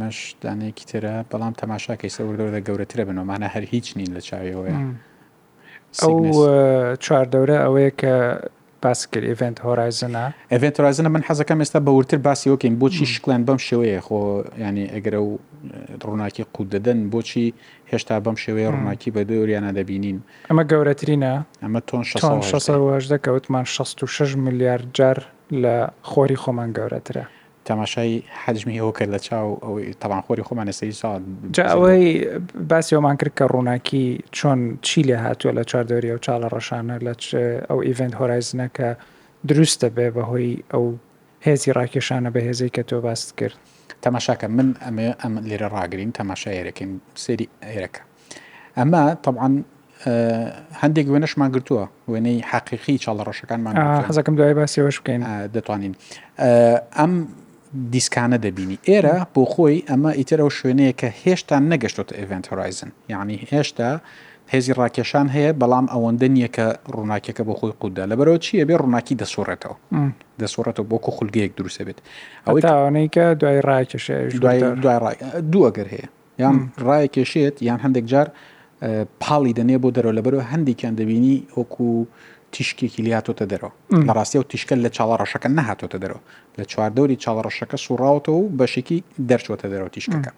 مەش 0.00 0.18
دانەیەکی 0.42 0.84
ترە 0.90 1.14
بەڵام 1.30 1.54
تەماشاکەی 1.62 2.10
سەوردەوەدە 2.16 2.60
گەورەترە 2.66 3.02
بنەوەمانە 3.08 3.48
هەر 3.54 3.64
هیچ 3.72 3.86
نین 3.98 4.10
لە 4.16 4.20
چاویەوەیە 4.28 4.78
ئەو 6.02 6.14
چواردەورە 7.04 7.56
ئەوەیە 7.64 7.90
کە 8.00 8.14
باس 8.82 9.00
کرد 9.12 9.24
ئڤنت 9.32 9.56
هۆرایزنە 9.66 10.20
ئەڤنت 10.52 10.76
هۆرایزنە 10.80 11.10
من 11.16 11.22
حەزەکەم 11.28 11.58
ئێستا 11.62 11.80
بەورتر 11.88 12.18
باسی 12.26 12.48
وەکەین 12.52 12.74
بۆچی 12.80 13.06
شکلان 13.14 13.42
بەم 13.48 13.58
شێوەیە 13.68 14.00
خۆ 14.06 14.18
ینی 14.64 14.86
ئەگەرە 14.94 15.20
و 15.28 15.38
ڕووناکی 16.04 16.44
قوددەدەن 16.54 16.98
بۆچی 17.12 17.46
هێشتا 17.90 18.16
بەم 18.24 18.36
شێوەیە 18.44 18.68
ڕووناکی 18.74 19.10
بە 19.16 19.22
دەوریانە 19.28 19.70
دەبینین 19.78 20.18
ئەمە 20.50 20.64
گەورەترینە 20.72 21.32
ئەمە 21.64 21.80
تۆن 21.88 22.02
16 22.44 23.08
دەکەوتمان 23.14 23.64
66 23.74 24.36
میلیارد 24.44 24.86
جار 24.98 25.18
لە 25.62 25.74
خۆری 26.10 26.38
خۆمان 26.42 26.70
گەورەترە 26.76 27.24
تەماشای 27.70 28.22
حجمی 28.44 28.74
ئەوە 28.82 28.98
کرد 28.98 29.14
لە 29.16 29.20
چاو 29.28 29.48
ئەوەی 29.64 29.90
تەوانخۆری 30.02 30.44
خۆمانە 30.48 30.70
سەی 30.80 30.92
ساڵ 31.02 31.22
ئەوەی 31.72 32.04
باسیەوەمان 32.70 33.16
کرد 33.20 33.32
کە 33.38 33.44
ڕووناکی 33.54 34.06
چۆن 34.36 34.58
چی 34.82 35.02
لێ 35.08 35.16
هاتووە 35.24 35.52
لە 35.58 35.62
چاردەوری 35.70 36.10
ئەو 36.14 36.20
چاڵە 36.26 36.48
ڕەشانە 36.54 36.96
لە 37.06 37.12
ئەو 37.68 37.78
ئیڤنت 37.86 38.14
هۆرایزنە 38.20 38.66
کە 38.76 38.88
دروستە 39.48 39.88
بێ 39.96 40.06
بەهۆی 40.16 40.52
ئەو 40.72 40.84
هێزی 41.46 41.70
ڕاکێشانە 41.78 42.30
بە 42.34 42.40
هێزەی 42.48 42.70
کە 42.76 42.82
تۆ 42.88 42.96
باست 43.06 43.28
کرد 43.38 43.56
تەماشاکە 44.04 44.46
من 44.58 44.68
ئەمێ 44.86 45.08
ئەم 45.22 45.34
لێرە 45.48 45.68
ڕاگرین 45.74 46.10
تەماشا 46.18 46.50
ئێرەکەین 46.58 46.92
سێری 47.24 47.46
ئێرەکە 47.74 48.02
ئەمە 48.78 49.02
طبعاان 49.24 49.54
هەندێک 50.82 51.06
وێنەشمان 51.12 51.50
گرتووە 51.54 51.84
وێنەی 52.12 52.38
حقیقی 52.50 52.96
چاڵە 53.04 53.22
ڕەشەکانمان 53.28 53.74
حەزەکەم 54.08 54.34
دوای 54.38 54.54
باسیەوەش 54.60 54.96
بکەین 55.02 55.22
دەتوانین 55.56 55.94
ئەم 56.98 57.12
دیسکانە 57.92 58.36
دەبینی 58.44 58.78
ئێرە 58.88 59.16
بۆ 59.34 59.44
خۆی 59.52 59.82
ئەمە 59.88 60.12
ئیترە 60.18 60.44
و 60.46 60.50
شوێنەیە 60.58 60.92
کە 61.00 61.08
هێشتا 61.22 61.56
نەگەشتۆتە 61.72 62.12
ئەڤنت 62.20 62.46
هۆرایزن 62.50 62.90
یعنی 63.12 63.36
هێشتا 63.52 63.90
هێزی 64.52 64.72
ڕاکێشان 64.78 65.26
هەیە 65.36 65.50
بەڵام 65.60 65.86
ئەوەندە 65.92 66.26
نییە 66.34 66.48
کە 66.56 66.66
ڕووناکیەکە 66.94 67.42
بە 67.48 67.54
خۆی 67.58 67.72
قودا 67.80 68.04
لە 68.10 68.14
بەرەوە 68.18 68.38
چیە 68.44 68.64
بێ 68.68 68.76
ڕووناکی 68.82 69.14
دەسوڕێتەوە 69.20 69.76
دەسوڕێتەوە 70.42 70.84
بۆ 70.90 70.98
کو 71.04 71.10
خولگەیەک 71.16 71.52
دروستە 71.58 71.82
بێت 71.88 71.98
ئەوەی 72.46 73.08
کە 73.14 73.24
دوای 73.40 73.58
ڕاکێشێ 73.68 74.18
دووەگەر 75.52 75.88
هەیە 75.94 76.06
یان 76.42 76.56
ڕایە 76.86 77.08
کێشێت 77.14 77.56
یان 77.68 77.78
هەندێک 77.84 78.04
جار 78.12 78.28
پاڵی 79.22 79.52
دەنێ 79.58 79.76
بۆ 79.82 79.88
دەرەوە 79.96 80.14
لەبەرەوە 80.18 80.44
هەندێکیان 80.52 80.94
دەبینی 81.00 81.36
وەکو 81.58 81.90
تیشکێکی 82.54 83.02
لیاتۆتە 83.08 83.44
دەرەوە 83.52 83.72
لە 84.08 84.12
ڕاستی 84.18 84.38
و 84.42 84.44
تیشکە 84.52 84.74
لە 84.84 84.90
چاڵە 84.96 85.14
ڕەشەکە 85.20 85.48
نەهاتۆتە 85.58 85.96
دەرەوە 86.02 86.20
لە 86.58 86.64
چواردەوری 86.72 87.16
چاڵە 87.22 87.40
ڕەشەکە 87.46 87.76
سوڕاوتەوە 87.84 88.36
و 88.42 88.46
بەشێکی 88.58 88.98
دەرچوەتە 89.30 89.66
دەرەوە 89.72 89.90
تیشکەکە 89.94 90.32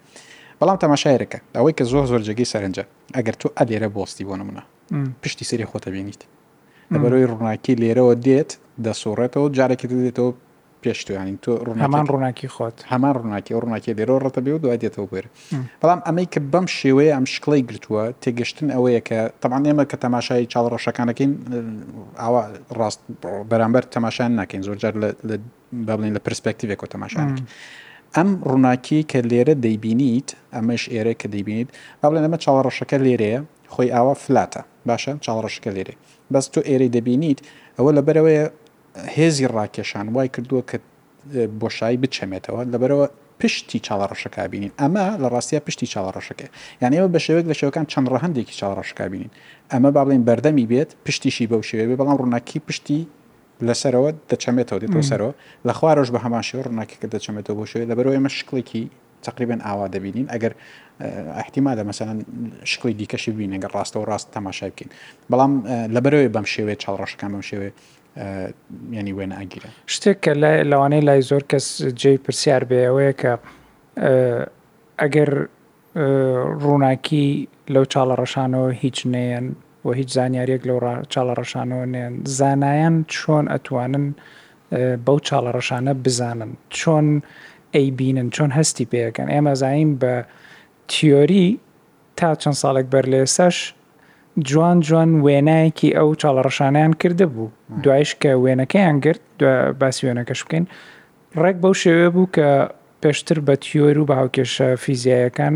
بەڵام 0.59 0.77
تەماشایرەکە 0.83 1.39
ئەوەی 1.57 1.73
کە 1.77 1.83
زۆر 1.91 2.03
زۆر 2.11 2.21
جگەی 2.29 2.47
سەرنجە 2.53 2.83
ئەگەر 3.17 3.35
تۆ 3.41 3.47
ئەلێرە 3.57 3.89
بۆستی 3.95 4.23
بۆ 4.27 4.35
نمونە 4.41 4.63
پشتی 5.21 5.45
سری 5.49 5.65
خۆتە 5.71 5.89
بینیت 5.95 6.21
لەبەرەوەی 6.93 7.25
ڕووناکی 7.31 7.73
لێرەوە 7.81 8.13
دێت 8.25 8.49
دەسوڕێتەوە 8.85 9.47
جارێکی 9.57 9.85
دێتەوە 9.91 10.31
پێشتویانین 10.87 11.37
تۆ 11.43 11.49
هەمان 11.83 12.05
ڕووناکی 12.11 12.47
خۆت 12.55 12.77
هەمان 12.91 13.11
ڕووناکی 13.17 13.51
ڕووناکی 13.63 13.91
دێرە 13.99 14.15
ڕەتە 14.25 14.39
بێ 14.45 14.51
و 14.55 14.59
دوای 14.63 14.79
دێتەوە 14.83 15.07
بێر 15.13 15.25
بەڵام 15.81 15.99
ئەمەی 16.07 16.27
کە 16.33 16.39
بەم 16.53 16.65
شێوەیە 16.77 17.13
ئەم 17.17 17.25
شکڵی 17.33 17.61
گرتووە 17.69 18.03
تێگەشتن 18.23 18.67
ئەوەیە 18.75 19.01
کە 19.07 19.19
تەمان 19.43 19.63
ئێمە 19.67 19.85
کە 19.91 19.97
تەماشای 20.03 20.43
چاڵڕەشەکانەکەین 20.53 21.31
ئاوا 22.23 22.41
ڕاست 22.79 23.01
بەرامبەر 23.51 23.83
تەماشان 23.95 24.31
ناکەین 24.39 24.61
زۆرجار 24.67 24.93
بڵین 25.87 26.13
لە 26.17 26.21
پرسپێکتیوێکۆ 26.27 26.85
تەماشانکە. 26.93 27.43
ئەم 28.17 28.29
ڕووناکی 28.49 28.99
کە 29.11 29.19
لێرە 29.31 29.55
دەیبینیت 29.65 30.29
ئەمەش 30.55 30.83
ئێرە 30.93 31.13
کە 31.21 31.27
دەیبینیت 31.33 31.69
با 32.01 32.05
بڵێن 32.09 32.23
ئەمە 32.27 32.37
چاوەڕەشەکە 32.45 32.97
لێرەیە 33.05 33.39
خۆی 33.73 33.89
ئاوا 33.95 34.13
فلاتە 34.23 34.61
باشە 34.89 35.13
چاوەڕەشەکە 35.25 35.69
لێرێ 35.77 35.95
بەس 36.33 36.45
تۆ 36.53 36.61
ئێرەی 36.69 36.91
دەبینیت 36.95 37.39
ئەوە 37.77 37.91
لەبەرەوەیە 37.97 38.45
هێزی 39.15 39.47
ڕاکێشان 39.57 40.07
وای 40.15 40.29
کردووە 40.37 40.63
کە 40.69 40.77
بۆشایی 41.61 41.99
بچەمێتەوە 42.03 42.61
لەبەرەوە 42.73 43.07
پشتی 43.39 43.79
چاڵەڕەشەکە 43.85 44.39
بینین 44.53 44.71
ئەمە 44.81 45.05
لە 45.21 45.27
ڕاستیا 45.33 45.59
پشتی 45.67 45.87
چاڵەڕەشەکە 45.93 46.47
یان 46.81 46.91
ئێمە 46.95 47.09
بە 47.15 47.19
شێوێک 47.25 47.45
لە 47.51 47.55
شێوەکان 47.59 47.85
چەند 47.91 48.07
ڕەهندێکی 48.13 48.55
چاڵەڕەشەکە 48.59 49.05
بینین 49.13 49.31
ئەمە 49.71 49.89
با 49.95 50.03
بڵین 50.05 50.23
بەردەمی 50.29 50.65
بێت 50.71 50.89
پشتیشی 51.05 51.45
بەو 51.51 51.61
شێوێ 51.69 51.85
بێ 51.89 51.95
بەڵام 52.01 52.17
ڕووناکی 52.21 52.59
پشتی 52.67 53.01
لەسەرەوە 53.67 54.09
دەچەمێتەوە 54.31 54.79
دێتەوە 54.81 55.05
سەرەوە 55.11 55.33
لە 55.67 55.73
خوارۆش 55.77 56.09
بە 56.13 56.19
هەمان 56.25 56.43
شێوە 56.47 56.61
ڕووناکیکە 56.67 57.07
دەچەمێتەوە 57.15 57.55
بۆ 57.59 57.65
شێوێ 57.71 57.85
لەبەرەوە 57.91 58.13
ئێمە 58.17 58.29
شکڵێکی 58.37 58.83
تقریبن 59.27 59.59
ئاوا 59.67 59.87
دەبینین 59.93 60.27
ئەگەر 60.33 60.53
احتیما 61.41 61.71
دە 61.79 61.83
مەسەن 61.89 62.17
شکلی 62.71 62.93
دیکەشی 62.99 63.31
بینین 63.37 63.61
گە 63.63 63.69
ڕاستەوە 63.75 64.05
ڕاست 64.11 64.27
تەماشای 64.35 64.71
بکەین 64.73 64.89
بەڵام 65.31 65.53
لەبەرەوەی 65.95 66.29
بەم 66.35 66.45
شێوێ 66.53 66.75
چاڵڕەشەکان 66.83 67.29
بەم 67.33 67.43
شێوێ 67.49 67.69
ینی 68.91 69.13
وێن 69.17 69.33
ئاگیرە 69.37 69.69
شتێک 69.93 70.17
کە 70.25 70.31
لای 70.41 70.63
لەوانەیە 70.71 71.03
لای 71.07 71.21
زۆر 71.29 71.43
کەس 71.51 71.67
جێی 72.01 72.17
پرسیار 72.23 72.63
بێ 72.69 72.79
ئەوەیە 72.87 73.13
کە 73.21 73.33
ئەگەر 75.01 75.31
ڕووناکی 76.63 77.27
لەو 77.73 77.85
چاڵە 77.93 78.15
ڕەشانەوە 78.21 78.69
هیچ 78.83 78.97
نەیەن 79.15 79.45
و 79.85 79.91
هیچ 79.99 80.09
زانیاریەک 80.17 80.61
لەو 80.69 80.79
چاڵە 81.13 81.33
ڕەشانەوە 81.39 81.85
نێن 81.95 82.13
زانایان 82.39 82.95
چۆن 83.15 83.45
ئەتوانن 83.53 84.05
بەو 85.05 85.17
چاڵە 85.27 85.51
ڕەشانە 85.57 85.93
بزانن 86.03 86.51
چۆن 86.77 87.07
ئەی 87.75 87.87
بینن 87.97 88.29
چۆن 88.35 88.51
هەستی 88.57 88.85
پێەکەن 88.91 89.27
ئێمە 89.33 89.53
زانیم 89.61 89.91
بە 90.01 90.13
تیۆری 90.91 91.47
تا 92.17 92.29
چەند 92.41 92.57
ساڵێک 92.61 92.87
بەر 92.93 93.05
لێسەش 93.13 93.57
جوان 94.41 94.79
جوان 94.87 95.09
وێنایەکی 95.25 95.89
ئەو 95.97 96.09
چاڵەڕەشانیان 96.21 96.93
کرده 97.01 97.25
بوو 97.33 97.49
دوایش 97.83 98.11
کە 98.21 98.31
وێنەکەیان 98.43 98.97
گرت 99.05 99.21
باسی 99.81 100.01
وێنەکەش 100.13 100.39
بکەین 100.45 100.65
ڕێک 101.43 101.55
بەو 101.63 101.73
شێوێ 101.81 102.07
بوو 102.13 102.27
کە 102.37 102.47
پێشتر 103.05 103.37
بە 103.47 103.53
تیۆر 103.65 103.97
و 103.99 104.05
بە 104.09 104.15
هاوکێشە 104.19 104.69
فیزیایەکان 104.83 105.55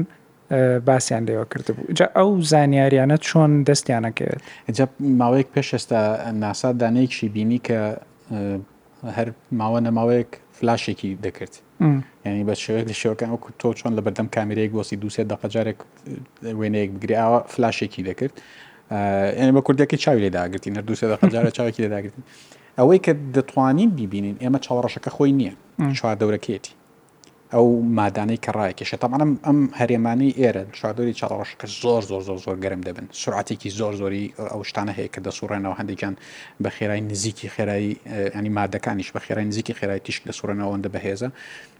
باسییان 0.85 1.23
لێوە 1.27 1.45
کرد 1.51 1.67
بوو 1.75 1.93
جا 1.97 2.05
ئەو 2.17 2.29
زانیاریانە 2.51 3.17
چۆن 3.27 3.51
دەستیانەکەوێت 3.69 4.41
جە 4.77 4.85
ماوەیەک 5.21 5.47
پێش 5.57 5.69
ئێستا 5.75 6.01
ناسا 6.43 6.71
دانەیەکشی 6.81 7.25
بینی 7.35 7.59
کە 7.67 7.79
هەر 9.17 9.27
ماوە 9.59 9.79
نەماوەیەک 9.87 10.31
فلاشێکی 10.57 11.11
دەکرد 11.25 11.55
ینی 12.25 12.43
بە 12.47 12.53
شێوەیەک 12.63 12.87
لە 12.89 12.93
شێوەکان 13.01 13.29
وەکو 13.33 13.49
تۆ 13.61 13.67
چۆن 13.79 13.93
لە 13.97 14.01
بەردەم 14.05 14.27
کامرەیەک 14.37 14.71
بۆسی 14.77 14.95
دوسێ 15.03 15.23
دەقەجارێک 15.31 15.79
وێنەیەک 16.59 16.89
بگری 16.95 17.15
ئاوە 17.21 17.39
فلاشێکی 17.53 18.03
دەکرد 18.09 18.33
ئێمە 19.37 19.53
بە 19.57 19.61
کوردیەکەی 19.67 19.99
چاوی 20.03 20.21
لێداگرین 20.27 20.73
هەردووسێ 20.79 21.05
دەخجارە 21.13 21.51
چاوێکی 21.57 21.81
لێداگرین 21.85 22.23
ئەوەی 22.79 22.99
کە 23.05 23.11
دەتوانین 23.35 23.89
بیبینین 23.99 24.35
ئێمە 24.43 24.59
چاوەڕەشەکە 24.65 25.11
خۆی 25.15 25.31
نییە 25.39 25.53
چوار 25.99 26.15
دەورەکێتی 26.21 26.73
ئەو 27.53 27.67
مادانەی 27.99 28.39
کە 28.45 28.51
ڕایکێشە 28.57 28.97
تاانم 29.01 29.31
ئەم 29.45 29.59
هەرێمانی 29.79 30.31
ئێرە 30.39 30.63
چادۆری 30.79 31.13
چاڕەشەکە 31.19 31.65
زۆر 31.81 32.01
زۆر 32.11 32.21
زۆر 32.27 32.39
زۆر 32.45 32.55
گەرم 32.63 32.81
دەبن 32.87 33.07
سرعاتێکی 33.21 33.69
زۆر 33.79 33.93
زۆری 34.01 34.25
ئەو 34.51 34.61
شتانە 34.69 34.93
هەیە 34.97 35.09
کە 35.13 35.19
دەسوڕێنەوە 35.27 35.75
هەندێکیان 35.79 36.15
بە 36.63 36.69
خێرای 36.77 37.01
نزیکی 37.11 37.47
خێرایی 37.55 37.93
ئەنی 38.35 38.51
مادەکانیش 38.57 39.09
بە 39.15 39.19
خێرای 39.25 39.45
نزیکی 39.51 39.73
خێرای 39.79 39.99
تیشک 40.05 40.21
دەسوڕێنەوەندە 40.29 40.89
بەهێزە 40.95 41.29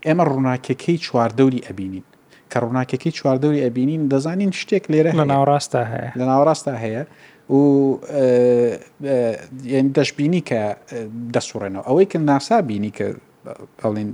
ئێمە 0.06 0.24
ڕووناکەکەی 0.30 0.98
چواردەوری 1.06 1.62
ئەبینین 1.68 2.06
کە 2.51 2.58
ڕووناکەکەی 2.66 3.12
چواردەوری 3.20 3.60
ئەبینین 3.66 4.04
دەزانین 4.13 4.51
شتێک 4.62 4.84
لێرە 4.92 5.12
لە 5.22 5.25
ناوڕاستە 5.34 5.82
هەیە 5.92 6.10
لە 6.20 6.25
ناوڕاستە 6.32 6.74
هەیە 6.84 7.04
و 7.56 7.60
یعنی 9.74 9.89
دەشببینی 9.98 10.42
کە 10.50 10.62
دەسوڕێنەوە 11.36 11.84
ئەوەی 11.88 12.06
کە 12.12 12.18
ناسابینی 12.30 12.92
کە 12.98 13.08
ئەڵین 13.84 14.10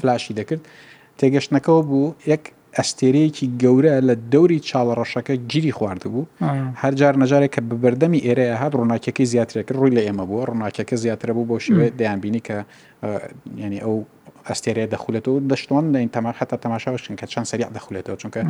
فلاشی 0.00 0.34
دەکرد 0.38 0.62
تێگەشتنەکەەوە 1.18 1.82
بوو 1.88 2.08
یەک 2.32 2.42
ئەستێرەیەکی 2.78 3.46
گەورە 3.62 3.94
لە 4.08 4.14
دەوری 4.32 4.58
چاوەڕەشەکە 4.68 5.34
گیری 5.50 5.72
خواردبوو 5.78 6.26
هەرجار 6.82 7.14
نەجارێک 7.22 7.50
کە 7.54 7.62
ببەردەمی 7.70 8.20
ئێرەیە 8.26 8.56
هەر 8.62 8.72
ڕووناکەکەی 8.78 9.26
زیاترێک 9.32 9.68
ڕووی 9.76 9.92
لە 9.96 10.02
ئێمە 10.06 10.24
بووە 10.28 10.42
ڕووناکەکە 10.48 10.94
زیاترە 11.02 11.32
بوو 11.36 11.48
بۆ 11.50 11.56
شوێ 11.66 11.86
دەیانبینی 11.98 12.42
کە 12.48 12.56
ینی 13.64 13.80
ئەو 13.84 13.96
ئەستێرەیە 14.52 14.88
دەخولێتەوە 14.94 15.38
دەشتوان 15.50 15.84
دەین 15.94 16.08
تەمە 16.16 16.32
حتا 16.40 16.56
تەماشاوشن 16.64 17.14
کە 17.20 17.26
چەند 17.32 17.46
سریع 17.52 17.68
دەخولێتەوە 17.76 18.16
چونکە 18.22 18.40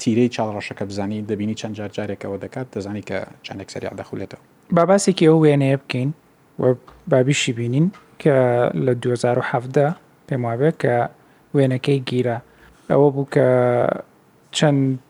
تیرەی 0.00 0.30
چاڵڕەشەکە 0.34 0.82
بزانی 0.90 1.20
دەبینی 1.28 1.56
چەند 1.60 1.74
جار 1.78 1.90
جارێکەوە 1.96 2.36
دەکات 2.44 2.66
دەزانی 2.74 3.02
کە 3.08 3.18
چندێک 3.46 3.68
سریع 3.74 3.90
دەخولێتەوە 4.00 4.40
باباسێکی 4.76 5.26
ئەو 5.30 5.38
وێنەیە 5.44 5.76
بکەین 5.82 6.10
بابیشی 7.10 7.52
بینین 7.58 7.86
کە 8.22 8.34
لە 8.86 8.92
2017 9.02 9.94
پێم 10.30 10.42
وابێت 10.46 10.74
کە 10.84 10.96
وێنەکەی 11.56 12.00
گیرە 12.10 12.36
ئەوە 12.90 13.08
بوو 13.14 13.26
کە 13.34 13.46
چەند 14.56 15.00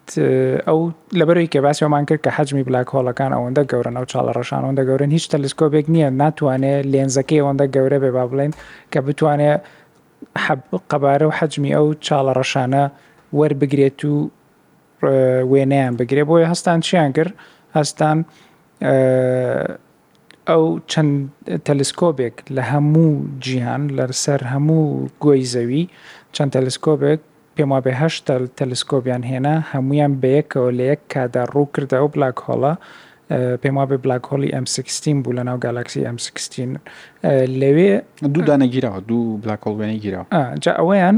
ئەو 0.66 0.80
لەبەروی 1.18 1.48
کە 1.54 1.58
باسیۆمان 1.66 2.04
کرد 2.08 2.20
کە 2.26 2.30
حجمی 2.36 2.62
بلاکۆڵەکان 2.68 3.30
ئەوەندە 3.36 3.62
گەورن 3.72 3.94
ئەو 3.98 4.06
چاڵە 4.12 4.32
ڕەشان 4.38 4.60
ئەوەندە 4.62 4.84
گەورن 4.90 5.10
هیچ 5.16 5.24
تەلسکۆبێک 5.34 5.86
نییە 5.94 6.08
ناتوانێت 6.22 6.84
لێنزەکەی 6.92 7.38
ئەوەندە 7.42 7.66
گەورە 7.74 7.98
بێ 8.02 8.10
با 8.16 8.24
بڵێن 8.30 8.52
کە 8.92 8.98
بتوانێت 9.06 9.60
قەبارە 10.92 11.26
و 11.30 11.36
حەجمی 11.38 11.70
ئەو 11.76 11.86
چاڵە 12.06 12.32
ڕەشانە 12.38 12.84
وەربگرێت 13.38 14.00
و 14.10 14.14
وێنیان 15.52 15.92
بگرێ 16.00 16.22
بۆیە 16.28 16.46
هەستان 16.52 16.78
چیان 16.86 17.10
کرد 17.16 17.32
هەستان 17.78 18.18
ئەو 20.50 20.64
چەند 20.90 21.12
تەلسکۆبێک 21.66 22.34
لە 22.56 22.62
هەموو 22.72 23.08
جیهان 23.44 23.82
لەسەر 23.96 24.40
هەموو 24.52 24.82
گۆی 25.24 25.42
زەوی 25.54 25.84
چەند 26.34 26.50
تەلسکۆبێک 26.56 27.20
پێم 27.54 27.70
وا 27.72 27.78
بێ 27.84 27.92
هەشتا 28.02 28.34
تەلسکۆبیان 28.58 29.22
هێنا 29.30 29.54
هەمویان 29.72 30.12
بەیەکەوە 30.22 30.70
لە 30.78 30.84
یەک 30.90 31.02
کادا 31.12 31.42
ڕوو 31.54 31.72
کردە 31.74 31.98
و 32.02 32.06
بلاک 32.14 32.36
هۆڵە 32.46 32.74
پێم 33.60 33.74
وابێ 33.80 33.96
بلاکۆلی 34.06 34.48
M16 34.64 35.04
بوو 35.24 35.36
لە 35.36 35.40
ناو 35.48 35.58
گالاکسی 35.64 36.00
M16 36.16 36.58
لەوێ 37.60 37.92
دوو 38.32 38.46
دانەگیرەوە 38.48 39.00
دوو 39.08 39.38
بلاکۆڵ 39.44 39.74
وێنە 39.80 39.96
گیرەوە 40.04 40.24
جا 40.64 40.72
ئەوەیان 40.80 41.16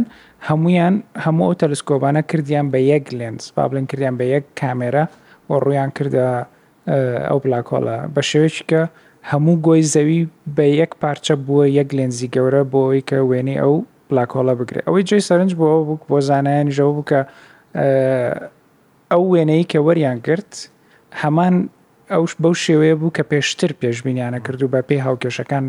هەمویان 0.49 0.95
هەموو 1.25 1.45
ئەو 1.49 1.55
تەلسکۆبانە 1.63 2.23
کردیان 2.31 2.67
بە 2.73 2.79
یەک 2.93 3.07
لێنز 3.19 3.43
بابلن 3.57 3.85
کردیان 3.91 4.15
بە 4.19 4.25
یەک 4.35 4.45
کامێرە 4.61 5.05
بۆ 5.47 5.55
ڕویان 5.65 5.91
کردە 5.97 6.27
ئەو 7.29 7.39
بلاکۆڵە 7.45 7.99
بە 8.15 8.23
شێوێکی 8.31 8.65
کە 8.71 8.83
هەموو 9.31 9.55
گۆی 9.67 9.83
زەوی 9.95 10.21
بە 10.57 10.65
یەک 10.81 10.93
پارچە 11.03 11.35
بووە 11.47 11.65
یەک 11.79 11.89
لێنزی 11.97 12.29
گەورە 12.35 12.63
بۆی 12.75 13.01
کە 13.09 13.17
وێنی 13.31 13.57
ئەو 13.63 13.75
بلاکۆڵە 14.11 14.55
بگرێت 14.59 14.85
ئەوەی 14.89 15.05
جێ 15.09 15.19
سەرنج 15.29 15.53
بۆ 15.61 15.67
بووک 15.89 16.03
بۆ 16.11 16.17
زانایان 16.29 16.69
ژەو 16.77 16.91
بکە 16.99 17.21
ئەو 19.13 19.23
وێنەی 19.33 19.65
کە 19.73 19.79
وەریان 19.87 20.19
کرد 20.27 20.51
هەمان 21.23 21.55
ئەوش 22.13 22.33
بەو 22.43 22.55
شێوەیە 22.65 22.97
بوو 23.01 23.13
کە 23.17 23.23
پێشتر 23.33 23.71
پێشببینیانە 23.83 24.41
کردو 24.47 24.69
بە 24.73 24.81
پێی 24.89 25.01
هاوکێشەکان 25.07 25.65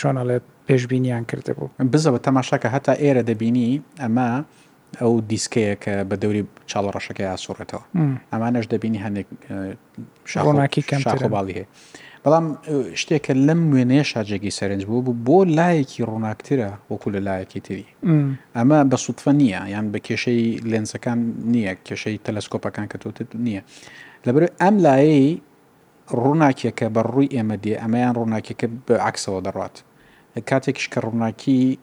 چۆنەڵێت 0.00 0.44
پێشببینیان 0.68 1.24
کردبوو 1.30 1.70
بزەوە 1.92 2.18
تەماشاکە 2.26 2.68
هەتا 2.74 2.94
ئێرە 3.02 3.22
دەبینی 3.30 3.70
ئەمە 4.02 4.30
ئەو 5.00 5.12
دیسکەیە 5.32 5.74
کە 5.84 5.94
بە 6.10 6.16
دەوری 6.22 6.42
چاڵ 6.70 6.84
ڕەشەکە 6.94 7.22
یاسوڕێتەوە 7.30 7.84
ئەمانەش 8.32 8.66
دەبینی 8.72 9.00
هەندێک 9.04 9.28
شاخۆماکی 10.32 10.82
کەم 10.90 11.02
باڵی 11.34 11.54
هەیە. 11.58 11.66
بەڵام 12.24 12.46
شتێکە 13.00 13.32
لەم 13.48 13.60
وێنەیە 13.74 14.04
شارجێکی 14.12 14.56
سەرنج 14.58 14.82
بوو 14.90 15.06
بۆ 15.26 15.38
لایەکی 15.58 16.00
ڕووناکترە 16.08 16.68
وەکو 16.90 17.08
لە 17.14 17.20
لایەکی 17.28 17.60
تری 17.66 17.84
ئەمە 18.56 18.78
بە 18.90 18.96
سوتفە 19.04 19.32
نییە 19.42 19.60
یان 19.74 19.86
بە 19.92 19.98
کێشەی 20.06 20.44
لێنسەکان 20.70 21.18
نییە 21.52 21.72
کێشەی 21.86 22.16
تەلسکۆپەکان 22.26 22.86
کە 22.92 22.96
تۆتت 23.02 23.28
نییە 23.46 23.62
لەبەر 24.26 24.44
ئەم 24.62 24.76
لایەی 24.86 25.26
ڕووناکیەکە 26.22 26.86
بە 26.94 27.00
ڕووی 27.10 27.32
ئێمە 27.34 27.56
دێ 27.64 27.74
ئەمەیان 27.82 28.12
ڕووناکیەکە 28.18 28.66
بە 28.86 28.94
عکسەوە 29.08 29.40
دەڕات 29.46 29.76
کاتێکش 30.50 30.88
کە 30.92 30.98
ڕووناکی 31.06 31.78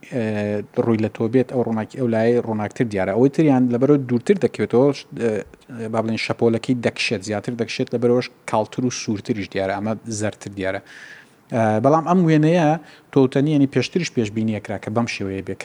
ڕووی 0.86 1.00
لە 1.06 1.10
تۆ 1.16 1.24
بێت 1.34 1.50
ئەو 1.54 1.62
ڕووناکی 1.68 1.96
ئەو 2.00 2.08
لای 2.16 2.32
ڕووناکتر 2.48 2.86
دیارە 2.94 3.12
ئەوەی 3.16 3.32
تریان 3.36 3.64
لەبەرەوە 3.74 4.00
دوورتر 4.10 4.38
دەکەوێتەوە 4.46 4.88
با 5.94 6.00
بڵێن 6.04 6.20
شەپۆلەکەی 6.26 6.76
دەکشێت 6.86 7.22
زیاتر 7.28 7.54
دەکشێت 7.62 7.88
لەبەرەوەش 7.96 8.28
کاڵتر 8.50 8.82
و 8.88 8.92
سوورتریش 9.02 9.48
دیارە 9.54 9.74
ئەمە 9.78 9.94
زەرتر 10.20 10.52
دیارە. 10.58 10.82
بەڵام 11.84 12.06
ئەم 12.10 12.20
وێنەیە 12.28 12.68
تۆتەنیەنی 13.14 13.70
پێشترش 13.76 14.10
پێشببینیەکرا 14.18 14.78
کە 14.84 14.90
بەم 14.96 15.08
شێوەیە 15.16 15.42
بێ 15.48 15.56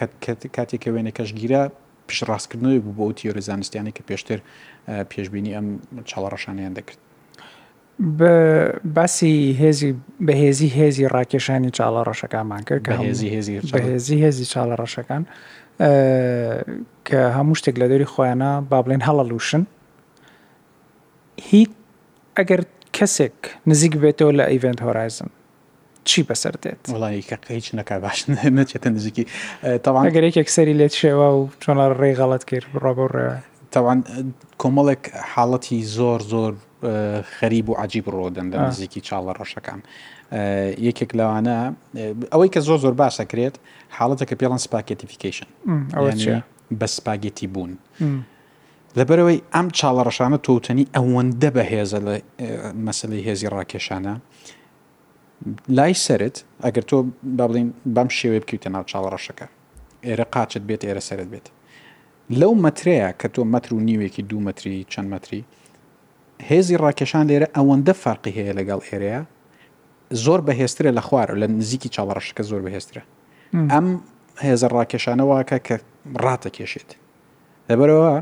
کاتێکە 0.56 0.88
وێنەکەش 0.94 1.30
گیرە 1.40 1.62
پیشڕاستکردنەوەی 2.08 2.80
بوو 2.84 2.94
بۆ 2.98 3.06
تیۆرە 3.18 3.40
زانستیانی 3.48 3.92
کە 3.96 4.02
پێشتر 4.10 4.38
پێشببینی 5.10 5.50
ئەم 5.56 5.66
چاڵە 6.10 6.28
ڕەشانیان 6.34 6.72
دەکرد. 6.78 7.00
بە 8.18 8.32
باسی 8.94 9.56
هێزی 9.60 9.94
بەهێزی 10.26 10.68
هێزی 10.78 11.06
ڕاکێشانی 11.14 11.70
چاڵە 11.76 12.02
ڕەشەکانمان 12.08 12.62
کرد 12.68 12.82
کە 12.86 12.90
هێزی 13.02 13.28
هێزی 13.34 13.54
هێزی 13.84 14.16
هێزی 14.24 14.44
چاڵە 14.52 14.76
ڕەشەکان 14.82 15.22
کە 17.06 17.20
هەموو 17.36 17.54
شتێک 17.60 17.76
لە 17.80 17.86
دەوری 17.90 18.06
خۆیانە 18.12 18.50
با 18.70 18.78
بڵێن 18.82 19.02
هەڵە 19.08 19.24
لوشن 19.30 19.62
هیچ 21.48 21.70
ئەگەر 22.38 22.62
کەسێک 22.96 23.38
نزیک 23.66 23.92
بێتەوە 24.02 24.32
لە 24.38 24.44
ئیڤنت 24.52 24.80
هۆرایزم 24.86 25.28
چی 26.04 26.20
بەسەر 26.28 26.54
دێت 26.62 26.82
وڵایکە 26.92 27.36
هیچ 27.50 27.66
نک 27.74 27.92
باش 27.92 28.28
نچێتە 28.58 28.86
نزیکی 28.88 29.24
تاوان 29.84 30.10
گەرێکێک 30.14 30.48
سەری 30.56 30.72
لێت 30.78 30.92
شێوە 31.02 31.28
و 31.36 31.40
چۆن 31.62 31.78
ڕێ 32.00 32.10
غەڵت 32.20 32.44
کرد 32.50 32.66
ڕۆبڕێ 32.84 33.28
تاوان 33.72 33.98
کۆمەڵێک 34.62 35.02
حاڵەتی 35.32 35.78
زۆر 35.96 36.20
زۆر 36.32 36.52
خەریب 37.22 37.68
و 37.70 37.74
عجیب 37.74 38.04
ڕۆدەن 38.10 38.50
لە 38.52 38.56
نزیکی 38.68 39.00
چاڵە 39.08 39.32
ڕەشەکان 39.40 39.80
یەکێک 40.88 41.10
لەوانە 41.18 41.56
ئەوەی 42.32 42.50
کە 42.54 42.60
زۆ 42.68 42.76
زۆر 42.84 42.94
باسەکرێت 43.00 43.54
حاڵەتە 43.96 44.24
کە 44.28 44.34
پێڵەن 44.40 44.60
سپاکێتیفیکیشن 44.66 45.46
بە 46.80 46.86
سپاگێتی 46.96 47.46
بوون 47.54 47.72
لەبەرەوەی 48.98 49.38
ئەم 49.54 49.68
چاڵە 49.78 50.02
ڕەشانە 50.08 50.38
تۆتنی 50.46 50.84
ئەوەندە 50.96 51.50
بەهێزە 51.56 51.98
لە 52.06 52.14
مەسلەی 52.86 53.22
هێزی 53.28 53.48
ڕاکێشانە 53.54 54.14
لای 55.76 55.94
سرت 56.04 56.36
ئەگەر 56.64 56.84
تۆ 56.90 56.96
با 57.38 57.46
بڵین 57.48 57.68
بەم 57.94 58.08
شێوێ 58.18 58.38
بکەوتە 58.42 58.68
ناو 58.74 58.84
چاڵە 58.90 59.08
ڕەشەکە 59.14 59.46
ئێرە 60.06 60.24
قاچت 60.34 60.62
بێت 60.68 60.82
ئێرە 60.88 61.00
سرت 61.08 61.28
بێت 61.32 61.46
لەو 62.40 62.52
مەترەیە 62.64 63.10
کە 63.20 63.28
تۆ 63.34 63.42
مەتر 63.54 63.70
و 63.74 63.80
نیوێکی 63.88 64.22
دوو 64.30 64.40
مەتری 64.48 64.78
چەند 64.92 65.08
مەتری 65.14 65.42
هێزی 66.50 66.76
ڕاکێشان 66.84 67.24
لێرە 67.30 67.48
ئەوەندە 67.56 67.92
فەرقی 68.02 68.32
هەیە 68.38 68.52
لەگەڵ 68.58 68.80
ئێرەیە 68.88 69.20
زۆر 70.24 70.40
بەهێسترە 70.46 70.90
لە 70.98 71.02
خوار 71.06 71.28
لە 71.40 71.46
نزیکی 71.58 71.88
چاوەڕەشەکە 71.96 72.42
زۆر 72.50 72.60
بەهێسترە 72.66 73.02
ئەم 73.72 73.86
هێزە 74.44 74.68
ڕاکێشانەوەکە 74.76 75.58
کە 75.66 75.76
ڕاتە 76.24 76.50
کێشێت 76.56 76.90
دەبەرەوە 77.68 78.12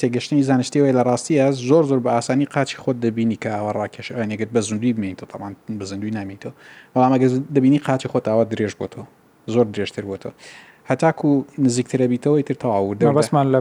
تێگەشتنی 0.00 0.42
زانشتیەوەی 0.48 0.94
لە 0.98 1.02
ڕاستیە 1.08 1.46
زۆر 1.68 1.84
زۆر 1.90 2.00
بە 2.04 2.10
ئاسانی 2.16 2.46
قاچی 2.54 2.76
خۆت 2.82 2.96
دەبینی 3.04 3.38
کە 3.42 3.50
ئەوە 3.56 3.72
ڕاکێشەوەێگەت 3.80 4.50
بە 4.54 4.60
زندوی 4.68 4.92
بمێنیتەوە 4.96 5.26
تەمان 5.32 5.52
بە 5.80 5.84
زندوی 5.90 6.12
نامێتەوە 6.18 6.52
بەڵام 6.92 7.12
ئەگە 7.16 7.28
دەبینی 7.54 7.78
قاچی 7.86 8.08
خۆت 8.12 8.24
ئاوە 8.30 8.44
درێژ 8.52 8.72
بۆتەوە 8.80 9.06
زۆر 9.52 9.66
درێژتر 9.74 10.04
بۆتەوە 10.10 10.32
هەتاکو 10.90 11.44
نزیکترە 11.58 12.06
بیتەوەی 12.12 12.42
ترتەواو 12.50 12.94
دەبەسمان 13.00 13.46
لە 13.54 13.60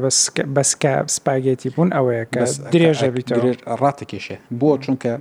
بەسکە 0.55 0.93
سپاگێتی 1.15 1.69
بوون 1.75 1.89
ئەوەیە 1.97 2.25
کە 2.33 2.43
درێژە 2.73 3.07
ڕاتێکێشێ 3.81 4.37
بۆ 4.59 4.69
چونکە 4.83 5.11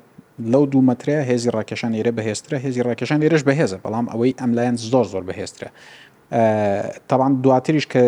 لەو 0.53 0.65
دوو 0.73 0.83
مەترە 0.91 1.19
هێزی 1.31 1.51
ڕاکێشان 1.57 1.93
ئێرە 1.99 2.12
بەهێسترە 2.19 2.59
هێزی 2.65 2.83
ڕاکێشان 2.88 3.21
ئێرش 3.25 3.43
بەهێزە 3.49 3.79
بەڵام 3.85 4.07
ئەوەی 4.12 4.35
ئەملایەن 4.41 4.77
زۆر 4.91 5.07
زۆر 5.12 5.23
بەهێسترە 5.29 5.69
تاوان 7.09 7.33
دواتریش 7.45 7.87
کە 7.93 8.03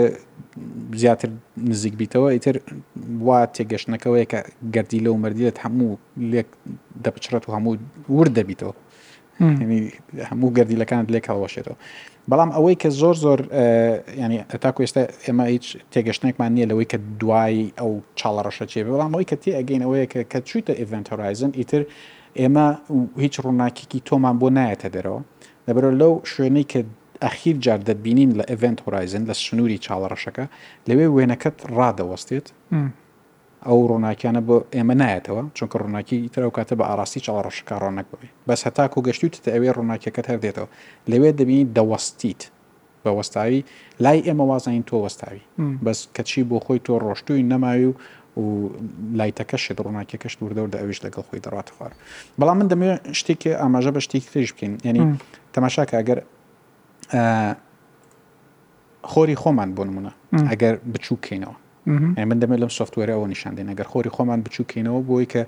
زیاتر 1.02 1.28
نزیک 1.70 1.94
بیتەوە 2.00 2.28
ئیتر 2.34 2.56
وا 3.26 3.38
تێگەشتنەکەەوەی 3.56 4.26
کە 4.32 4.38
گردی 4.74 5.00
لەو 5.06 5.14
مردیت 5.24 5.56
هەموو 5.64 5.90
لێک 6.32 6.46
دەپچرێت 7.04 7.44
و 7.48 7.50
هەموو 7.56 7.74
ور 8.18 8.28
دەبیتەوە 8.38 8.74
هەموو 10.30 10.48
گردیلەکانت 10.58 11.08
لێک 11.14 11.24
هەڵەشێتەوە. 11.32 11.76
بەڵام 12.32 12.50
ئەوەی 12.56 12.76
کە 12.82 12.88
زۆر 13.00 13.14
زۆر 13.24 13.38
ینی 14.22 14.38
ئەتاکو 14.52 14.80
ئێستا 14.84 15.02
ئێمە 15.24 15.44
هیچ 15.54 15.66
تێگەشتێکمان 15.92 16.50
نییە 16.56 16.66
لەوەی 16.70 16.88
کە 16.92 16.98
دوای 17.20 17.58
ئەو 17.80 17.92
چاڵەڕەشە 18.18 18.64
چێ 18.72 18.80
بەڵام 18.88 19.10
ئەوەی 19.14 19.26
کە 19.30 19.36
تێ 19.42 19.50
ئەگەینەوەیە 19.58 20.06
کە 20.12 20.20
کە 20.32 20.38
چویتە 20.48 20.72
ئڤنتۆرایزن 20.80 21.50
ئیتر 21.58 21.82
ئێمە 22.40 22.66
هیچ 23.24 23.34
ڕووناکیکی 23.44 23.98
تۆمان 24.08 24.36
بۆ 24.40 24.48
نایەتە 24.58 24.88
دەرەوە 24.96 25.20
لەبەرە 25.66 25.90
لەو 26.00 26.12
شوێنەی 26.32 26.66
کە 26.72 26.80
ئەخیر 27.24 27.56
جار 27.64 27.80
دەبینین 27.88 28.30
لە 28.38 28.44
ئەڤنت 28.50 28.78
هۆرایزن 28.84 29.22
لە 29.28 29.34
سنووری 29.42 29.78
چاڵەڕەشەکە 29.84 30.44
لەوێ 30.88 31.06
وێنەکەت 31.16 31.56
ڕادەوەستێت 31.76 32.46
ئەو 33.68 33.78
ڕۆناکیانە 33.90 34.40
بۆ 34.48 34.56
ئێمە 34.74 34.94
نایەتەوە 35.02 35.42
چونکە 35.58 35.76
ڕووناکی 35.82 36.16
ئیترە 36.24 36.46
و 36.48 36.52
کاتە 36.56 36.74
بە 36.78 36.84
ئاراستی 36.90 37.20
چاڵ 37.26 37.36
ڕۆشکار 37.46 37.80
ڕۆنەک 37.84 38.06
ببێ 38.12 38.28
بەس 38.48 38.60
هەتاکو 38.66 38.96
و 38.98 39.02
گەشتوت 39.08 39.34
ئەوێ 39.54 39.70
ڕووناکیەکەت 39.76 40.26
هەردێتەوە 40.32 40.68
لەوێ 41.10 41.30
دەبینی 41.38 41.64
دەوەستیت 41.76 42.42
بە 43.04 43.10
وەستاوی 43.18 43.60
لای 44.04 44.18
ئێمە 44.26 44.44
وازانین 44.52 44.84
تۆ 44.90 44.96
وەستاوی 45.04 45.42
بەس 45.84 45.98
کەچی 46.16 46.40
بۆ 46.50 46.56
خۆی 46.64 46.78
تۆ 46.86 46.92
ڕۆشتووی 47.06 47.42
نەماوی 47.52 47.84
و 47.88 47.92
و 48.42 48.44
لایتەکەش 49.18 49.64
ڕووناکیەکەش 49.86 50.32
دووردەور 50.38 50.68
دا 50.74 50.78
ئەویش 50.82 50.98
لەگەڵ 51.04 51.24
خۆی 51.28 51.40
دەڕات 51.46 51.68
خوار 51.74 51.92
بەڵام 52.40 52.56
من 52.60 52.68
دەمێ 52.72 52.90
شتێکی 53.20 53.50
ئاماژە 53.60 53.90
بە 53.96 54.00
شتێک 54.06 54.24
تریش 54.34 54.50
بکەین 54.54 54.72
یعنی 54.86 55.02
تەماشاکە 55.54 55.94
ئەگەر 56.00 56.18
خۆری 59.12 59.36
خۆمان 59.42 59.70
بۆ 59.76 59.82
نمونە 59.88 60.12
ئەگەر 60.52 60.74
بچووکەینەوە 60.92 61.56
من 61.86 62.38
دەمێت 62.40 62.60
لەم 62.62 62.72
سوفتوێرەوە 62.78 63.26
نیشان 63.30 63.52
دێن 63.58 63.68
ئەگەر 63.74 63.84
خۆری 63.92 64.10
خۆمان 64.14 64.40
بچووکەینەوە 64.48 65.00
بۆی 65.10 65.26
کە 65.32 65.42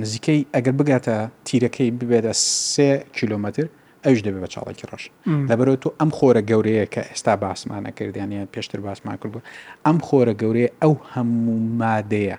نزیکەی 0.00 0.40
ئەگەر 0.56 0.72
بگاتە 0.78 1.16
تیرەکەی 1.48 1.90
ببێتە 1.98 2.32
سێ 2.72 2.90
کیلومتر 3.16 3.66
ئەوش 4.04 4.18
دەبێت 4.26 4.42
بە 4.44 4.48
چاڵێکی 4.54 4.86
ڕۆژ 4.90 5.02
لەبەرەوە 5.48 5.78
تو 5.82 5.90
ئەم 6.00 6.10
خۆرە 6.16 6.42
گەورەیە 6.50 6.86
کە 6.94 7.02
ئێستا 7.10 7.34
باسمانە 7.42 7.90
کردیانە 7.98 8.40
پێشتر 8.54 8.80
باسمان 8.86 9.16
کردبوو 9.22 9.42
ئەم 9.86 9.98
خۆرە 10.06 10.34
گەورەیە 10.42 10.70
ئەو 10.82 10.94
هەموو 11.12 11.56
مادەیە 11.80 12.36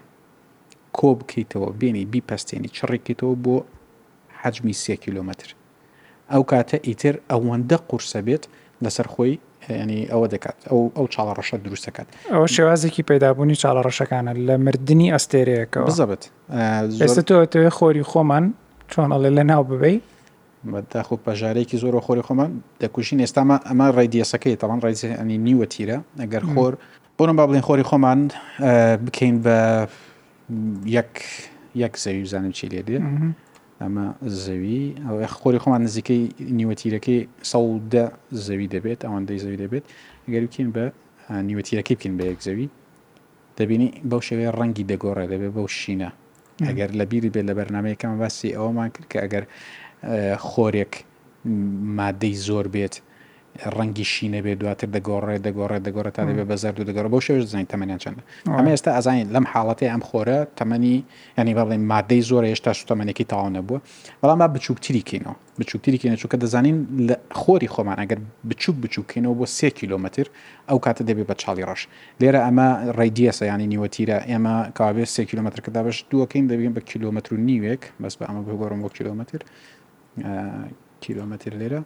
کۆ 0.97 1.09
بکەیتەوە 1.19 1.69
بینی 1.81 2.03
بیپەستێنی 2.13 2.69
چڕێکیتەوە 2.77 3.33
بۆ 3.45 3.55
حجمی 4.41 4.75
سێ 4.83 4.95
کیلومتر 5.05 5.49
ئەو 6.31 6.43
کاتە 6.51 6.77
ئیتر 6.87 7.15
ئەوەندە 7.31 7.77
قورسە 7.89 8.19
بێت 8.27 8.43
لەسەر 8.85 9.07
خۆی 9.13 9.33
ینی 9.75 10.05
ئەوە 10.11 10.27
دەکات 10.33 10.55
ئەو 10.69 10.79
ئەو 10.97 11.05
چاڵە 11.13 11.33
ڕەشە 11.39 11.57
دروستەکەات 11.65 12.07
ئەو 12.33 12.45
شێوازێکی 12.55 13.01
پیدابوونی 13.09 13.55
چاڵە 13.61 13.81
ڕەشەکانە 13.87 14.31
لە 14.47 14.55
مردنی 14.65 15.13
ئەستێرەیەەکە 15.15 15.79
بزەبێت 15.89 16.23
ئێستا 17.01 17.21
تۆ 17.29 17.35
توێ 17.51 17.69
خۆری 17.77 18.03
خۆمان 18.11 18.45
چۆن 18.91 19.09
ئەڵێ 19.15 19.29
لە 19.37 19.43
ناو 19.51 19.63
ببەی 19.71 19.97
بەداخود 20.71 21.19
پەژارێکی 21.25 21.77
زۆر 21.83 21.93
خۆری 22.05 22.23
خۆمان 22.27 22.51
دەکوشین 22.81 23.19
ئێستامە 23.23 23.57
ئەمە 23.69 23.87
ڕێدیەسەکەی 23.97 24.55
تاوان 24.61 24.79
ڕێزیانی 24.85 25.37
نیوە 25.47 25.65
تیرە 25.73 25.97
ئەگەر 26.21 26.43
خۆر 26.53 26.73
بۆنم 27.17 27.35
با 27.37 27.43
بڵین 27.47 27.63
خۆری 27.67 27.85
خۆمان 27.89 28.19
بکەین 29.05 29.35
بە 29.45 29.57
یەک 30.97 31.13
یەک 31.81 31.93
زەوی 32.03 32.21
بزانم 32.25 32.51
چی 32.57 32.65
لێ 32.71 32.81
دێن 32.87 33.03
ئەمە 33.81 34.05
زەوی 34.43 34.81
ئەو 35.05 35.15
خۆری 35.39 35.59
خۆمان 35.63 35.81
نزیکەی 35.87 36.21
نیوەتیرەکەی 36.59 37.19
سەڵدە 37.51 38.05
زەوی 38.45 38.67
دەبێت 38.75 38.99
ئەوەندەی 39.07 39.39
زەوی 39.43 39.59
دەبێت 39.63 39.85
گەروکین 40.33 40.67
بە 40.75 40.85
نیوەتیرەکەی 41.49 41.95
بکەین 41.97 42.13
بە 42.19 42.25
یەک 42.31 42.39
زەوی 42.47 42.67
دەبینی 43.57 43.89
بەو 44.09 44.21
شێوەیە 44.27 44.51
ڕەنگی 44.59 44.85
دەگۆڕێ 44.91 45.25
دەبێت 45.33 45.51
بەو 45.57 45.67
شینە 45.79 46.09
ئەگەر 46.67 46.89
لە 46.99 47.05
بیری 47.11 47.29
بێت 47.33 47.45
لە 47.49 47.53
بەرنمەیەکەم 47.57 48.11
باسی 48.21 48.49
ئەوەمان 48.57 48.89
کرد 48.93 49.05
کە 49.11 49.17
ئەگەر 49.23 49.43
خۆرێک 50.49 50.93
مادەی 51.99 52.33
زۆر 52.47 52.65
بێت 52.75 52.95
ڕەنگی 53.77 54.03
شینە 54.13 54.39
بێ 54.45 54.53
دواتر 54.61 54.87
دەگۆڕێ 54.95 55.37
دەگۆڕێ 55.45 55.79
دەگۆڕێت 55.87 56.13
تا 56.17 56.23
دەبێ 56.29 56.43
بەزار 56.51 56.73
دو 56.77 56.83
دەگەڕ 56.89 57.05
بۆ 57.13 57.19
شێش 57.25 57.41
زانین 57.53 57.67
تەمەیان 57.73 57.99
چەند 58.03 58.17
ئەمە 58.57 58.69
ئێستا 58.73 58.89
ئازانین 58.97 59.27
لەم 59.35 59.45
حاڵەتی 59.51 59.87
ئەم 59.93 60.01
خۆرە 60.07 60.39
تەمەنی 60.59 60.95
ینی 61.39 61.53
بەڵێن 61.57 61.81
مادەی 61.91 62.21
زۆر 62.29 62.43
هێشتا 62.49 62.71
سوتەمەێکی 62.79 63.25
تاوا 63.31 63.49
نەبووە 63.57 63.79
بەڵام 64.21 64.37
با 64.41 64.47
بچووکتریکەینەوە 64.55 65.35
بچووکتریکەێنە 65.59 66.17
چووکە 66.21 66.37
دەزانین 66.43 66.77
لە 67.07 67.15
خۆری 67.39 67.69
خۆمان 67.73 67.97
ئەگەر 68.03 68.19
بچوک 68.49 68.75
بچووکەینەوە 68.83 69.33
بۆ 69.39 69.45
سێ 69.57 69.69
کیلومتر 69.79 70.25
ئەو 70.69 70.77
کاتە 70.85 71.03
دەبێت 71.09 71.27
بە 71.31 71.35
چاڵی 71.41 71.63
ڕەش 71.69 71.81
لێرە 72.21 72.39
ئەمە 72.45 72.67
ڕێدیەسە 72.97 73.43
ینی 73.53 73.67
نیوەتیرە 73.73 74.17
ئێمە 74.29 74.55
کاوێ 74.79 75.05
سێ 75.13 75.23
کیلومتر 75.29 75.59
کە 75.65 75.69
دابش 75.75 75.97
دووەکەین 76.11 76.45
دەبین 76.51 76.73
بە 76.77 76.81
کیلومتر 76.91 77.29
و 77.35 77.37
نیوێک 77.49 77.83
بەس 78.01 78.13
بە 78.19 78.23
ئەمە 78.29 78.41
بگۆڕم 78.47 78.79
بۆ 78.83 78.89
کیلومتر 78.97 79.39
کیلومتر 81.03 81.51
لێرە 81.61 81.81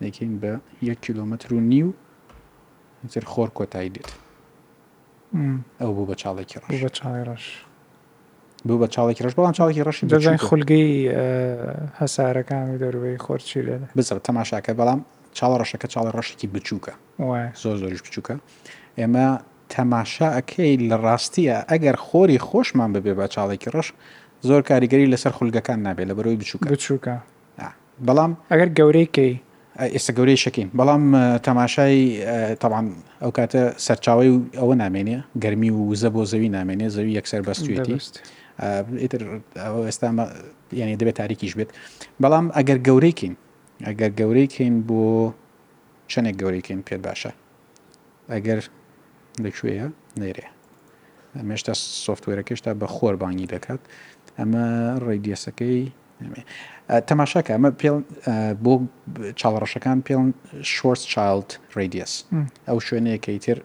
دەکەین 0.00 0.40
بە 0.42 0.60
یەک 0.84 1.00
کیلومتر 1.00 1.54
و 1.54 1.60
نیو 1.60 1.92
تر 3.10 3.20
خۆر 3.24 3.50
کۆتایی 3.54 3.92
دێت 3.98 4.10
ئەو 5.80 5.86
بوو 5.90 6.06
بە 6.14 6.16
چاڵێکی 6.20 6.58
ڕش 6.62 6.84
بە 6.84 6.88
چاڵی 6.88 7.24
ڕش 7.28 7.42
بوو 8.64 8.86
بە 8.86 8.90
چاڵێکی 8.94 9.22
ڕش 9.24 9.32
بەڵام 9.34 9.52
چاڵێکی 9.52 9.82
ڕشی 9.82 10.06
دەزای 10.06 10.36
خولگەی 10.46 11.10
هەسارەکان 12.00 12.64
و 12.70 12.78
دەروی 12.82 13.18
خۆرچی 13.18 13.60
لێ 13.66 13.76
بزر 13.96 14.18
تەماشاکە 14.28 14.72
بەڵام 14.80 15.00
چاڵە 15.38 15.56
ڕەشەکە 15.60 15.88
چاڵی 15.94 16.10
ڕەشێکی 16.16 16.46
بچووکە 16.54 16.92
زۆر 17.62 17.76
زۆریش 17.82 18.02
بچووکە 18.06 18.34
ئێمە 19.00 19.26
تەماشا 19.74 20.28
ئەکەی 20.36 20.74
لە 20.90 20.96
ڕاستیە 21.06 21.58
ئەگەر 21.70 21.96
خۆری 22.06 22.38
خۆشمان 22.48 22.90
ببێ 22.94 23.12
بە 23.18 23.26
چاڵێکی 23.34 23.68
ڕش 23.74 23.88
زۆر 24.48 24.62
کاریگەری 24.70 25.06
لەسەر 25.12 25.32
خولگەکان 25.38 25.78
نابێت 25.86 26.06
لە 26.10 26.14
بەرەوەی 26.18 26.38
بچووکە 26.40 26.68
بچووکە 26.72 27.14
بەڵام 28.06 28.32
ئەگەر 28.50 28.68
گەورەی 28.78 29.08
کەی 29.16 29.32
ئێستا 29.92 30.12
گەورەی 30.18 30.38
شەکەین 30.44 30.68
بەڵام 30.78 31.02
تەماشای 31.46 32.00
تاوان 32.62 32.86
ئەو 33.22 33.30
کاتە 33.38 33.62
سەرچاوی 33.86 34.28
و 34.34 34.36
ئەوە 34.60 34.74
نامێنێ 34.82 35.18
گەرمی 35.42 35.70
و 35.76 35.80
وزە 35.92 36.08
بۆ 36.14 36.22
زەوی 36.32 36.50
نامێنێ 36.56 36.88
زەوی 36.96 37.12
یەکسەر 37.18 37.40
بەستوێتی 37.48 37.96
ئیتر 39.02 39.20
ئێستا 39.88 40.06
یعنی 40.80 40.94
دەبێت 41.00 41.16
تاریکیش 41.20 41.52
بێت 41.58 41.70
بەڵام 42.22 42.46
ئەگەر 42.58 42.78
گەورەیکین 42.86 43.34
ئەگەر 43.88 44.10
گەورەیکەین 44.20 44.74
بۆ 44.88 45.02
چەندێک 46.12 46.36
گەورەیکەین 46.42 46.80
پێت 46.86 47.00
باشە 47.06 47.32
ئەگەر 48.34 48.60
لەکوێە 49.44 49.86
نێرێ 50.20 50.46
مێشتا 51.48 51.74
سوفتوێرەکەشتا 52.04 52.70
بە 52.80 52.86
خۆربانگی 52.96 53.48
دەکات 53.54 53.82
ئەمە 54.38 54.64
ڕێدیەسەکەی 55.06 55.82
تەماشاکە 57.08 57.50
ئەمە 57.56 57.70
بۆ 58.64 58.72
چاوەڕەشەکان 59.40 59.98
پێڵ 60.06 60.22
شۆرس 60.74 61.02
چالد 61.12 61.50
ڕیدیس 61.76 62.12
ئەو 62.68 62.78
شوێنەیەکەی 62.86 63.38
تر 63.44 63.58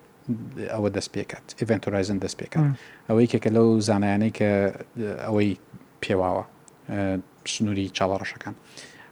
ئەوە 0.73 0.89
دەست 0.95 1.09
پێکات 1.15 1.45
ئڤنتۆرایزن 1.67 2.17
دەست 2.23 2.37
پێکات 2.41 2.65
ئەوەی 3.09 3.27
کێکە 3.31 3.49
لەو 3.57 3.67
زانایانەی 3.87 4.33
کە 4.37 4.49
ئەوەی 5.27 5.51
پێواوە 6.03 6.43
سنووری 7.53 7.87
چاوەڕەشەکان 7.97 8.55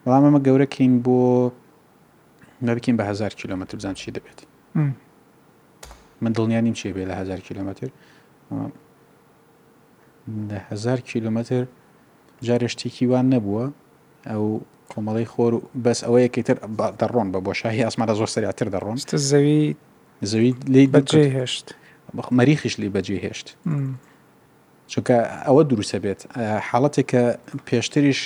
بەڵام 0.04 0.24
ئەمە 0.28 0.40
گەورەکەین 0.48 0.94
بۆ 1.06 1.18
نبکەین 2.68 2.96
بە 3.00 3.04
هزار 3.12 3.32
کیلومتر 3.40 3.74
بزان 3.78 3.94
چی 4.00 4.12
دەبێت 4.18 4.40
من 6.24 6.32
دڵنیانیم 6.38 6.76
چی 6.80 6.94
بێ 6.96 7.04
لە 7.12 7.16
هزار 7.22 7.40
کیلومتر 7.48 7.90
هزار 10.72 11.00
کیلومتر 11.12 11.66
جارێ 12.46 12.68
شتێکی 12.74 13.06
وان 13.12 13.26
نەبووە 13.34 13.66
ئەو 14.30 14.44
کۆمەڵی 14.92 15.28
خۆر 15.34 15.52
و 15.56 15.62
بەس 15.86 16.00
ئەوەیە 16.06 16.30
کەیتر 16.36 16.58
دەڕۆن 17.00 17.28
بە 17.34 17.40
بۆشاهی 17.46 17.82
ئاسمانە 17.88 18.14
زۆر 18.20 18.30
سریاتر 18.36 18.68
دەڕۆن 18.76 18.98
زەوی 19.30 19.62
زەوی 20.32 20.52
لی 20.74 20.86
بەجێ 20.94 21.26
هێشت 21.38 21.66
مەریخیش 22.38 22.74
لی 22.82 22.90
بەجێ 22.96 23.18
هێشت 23.26 23.48
چونکە 24.92 25.16
ئەوە 25.48 25.62
دروسە 25.70 25.98
بێت 26.04 26.22
حاڵەتێک 26.68 27.08
کە 27.12 27.24
پێشتریش 27.68 28.20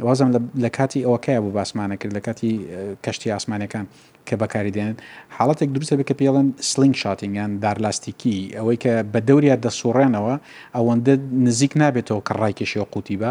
وازم 0.00 0.30
لە 0.56 0.68
کاتی 0.68 1.02
ئەوەکەیە 1.04 1.40
بوو 1.42 1.52
باسمانە 1.58 1.96
کرد 2.00 2.14
لە 2.16 2.20
کاتی 2.26 2.60
کەشتی 3.06 3.26
ئاسمانەکان 3.34 3.86
کە 4.26 4.32
بەکاری 4.42 4.72
دێنن 4.76 4.96
حاڵاتێک 5.38 5.68
دروستە 5.76 5.92
بکە 6.00 6.14
پێڵن 6.20 6.46
سلنگ 6.70 6.94
شاتینگیان 7.02 7.58
دارلاستیکی 7.64 8.36
ئەوەی 8.58 8.76
کە 8.84 8.92
بە 9.12 9.20
دەوریا 9.28 9.56
دەسوڕێنەوە 9.64 10.34
ئەوەندە 10.76 11.14
نزیک 11.46 11.72
نابێتەوە 11.82 12.20
کە 12.26 12.32
ڕایکێشیەوە 12.40 12.86
قوتی 12.94 13.16
بە 13.22 13.30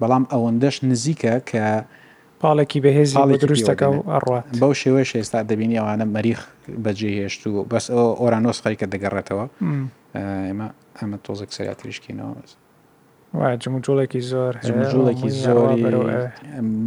بەڵام 0.00 0.24
ئەوەندەش 0.32 0.76
نزیکە 0.90 1.34
کە 1.50 1.62
پاڵێکی 2.40 2.78
بەهێز 2.84 3.10
دروستەکە 3.42 3.86
ئەڕات 4.14 4.44
بەو 4.60 4.72
شێوەیە 4.82 5.06
شێستا 5.12 5.38
دەبینی 5.50 5.76
ئەوانە 5.80 6.06
مەریخ 6.16 6.40
بەجێهێشت 6.84 7.42
و 7.46 7.52
بەس 7.72 7.86
ئۆرانۆس 8.20 8.58
خەریکە 8.64 8.86
دەگەڕێتەوە 8.94 9.44
ئێمە 10.48 10.68
ئەمە 10.98 11.16
تۆزێک 11.26 11.50
سریاتریشکینەوە 11.56 12.32
بەست 12.40 12.58
جموجۆڵێکی 13.38 14.20
زۆر 14.30 14.52
جموجۆڵێکی 14.68 15.28
زۆری 15.44 15.80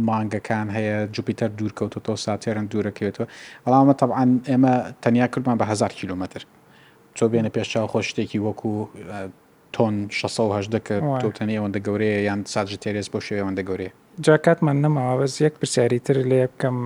مانگەکان 0.08 0.66
هەیە 0.76 0.96
جوپیتەر 1.14 1.50
دوورکەوتۆ 1.58 2.12
ساتێرن 2.26 2.66
دوورەکەوێتەوە 2.72 3.26
ئەڵامە 3.64 3.94
تەعاان 4.00 4.30
ئێمە 4.50 4.74
تەنیا 5.02 5.26
کردمان 5.32 5.56
بە 5.62 5.66
هزار 5.72 5.92
کیلومتر 5.98 6.40
تۆ 7.16 7.24
بێنە 7.32 7.50
پێشچاو 7.54 7.86
خۆ 7.92 7.98
شتێکی 8.08 8.38
وەکو 8.46 8.72
تۆن 9.74 9.94
16 10.10 10.78
کە 10.86 10.96
تۆ 11.22 11.28
تەنی 11.38 11.54
ئەوەندە 11.58 11.80
گەورەیە 11.86 12.20
یان 12.28 12.40
ساژ 12.52 12.68
تێرێز 12.84 13.06
بۆ 13.12 13.18
شێوەندە 13.28 13.62
گەورەیە 13.68 13.92
جاکاتمان 14.26 14.76
نەماوە 14.84 15.14
بەس 15.20 15.34
یەک 15.46 15.54
پرسیاریتر 15.60 16.16
لێ 16.30 16.40
بکەم 16.52 16.76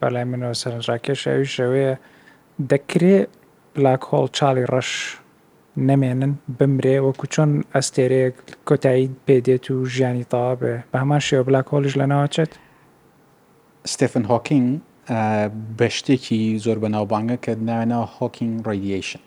بەلای 0.00 0.26
منەوە 0.30 0.54
سەرنجڕاکێشاوی 0.62 1.48
شەوەیە 1.56 1.92
دەکرێت 2.72 3.28
بلاکۆڵ 3.74 4.26
چاڵی 4.36 4.64
ڕەش 4.72 4.90
نەمێنن 5.88 6.32
بمرێ 6.58 6.96
وەکو 7.06 7.26
چۆن 7.34 7.50
ئەستێرەیەک 7.74 8.34
کۆتایی 8.68 9.06
پێدێت 9.26 9.64
و 9.72 9.76
ژیانی 9.94 10.24
تا 10.32 10.44
بێ 10.60 10.74
بە 10.92 10.96
هەمان 11.02 11.20
شێوە 11.28 11.44
بلاکۆلیش 11.48 11.94
لە 12.00 12.06
ناوچێت 12.12 12.52
ستفن 13.94 14.24
هۆکینگ 14.32 14.68
بە 15.78 15.86
شتێکی 15.98 16.40
زۆر 16.64 16.78
بەناوبانگە 16.82 17.36
کە 17.44 17.52
ناوێنەوە 17.68 18.06
هۆکینگ 18.18 18.54
ڕیدیشن 18.68 19.22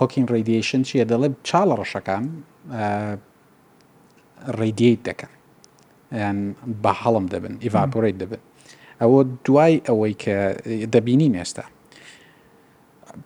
هۆکینگ 0.00 0.26
ڕیدیشن 0.34 0.80
چیە 0.88 1.04
دەڵێ 1.10 1.28
چاڵە 1.48 1.74
ڕەشەکان 1.80 2.24
ڕیدیت 4.60 5.00
دەکەن 5.08 5.32
بە 6.82 6.92
هەڵم 7.02 7.26
دەبن 7.32 7.54
ئیڤاپۆڕیت 7.64 8.16
دەبن 8.22 8.42
ئەوە 9.00 9.20
دوای 9.46 9.74
ئەوەی 9.86 10.14
کە 10.22 10.36
دەبینی 10.94 11.28
نێستا 11.36 11.64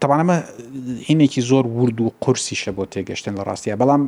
تەبانەمە 0.03 0.37
هینێکی 1.09 1.41
زۆر 1.51 1.65
ورد 1.77 1.99
و 2.01 2.09
قرسیشە 2.25 2.71
بۆ 2.77 2.85
تێگەشتن 2.93 3.35
لە 3.41 3.45
ڕاستیە 3.49 3.77
بەڵام 3.81 4.03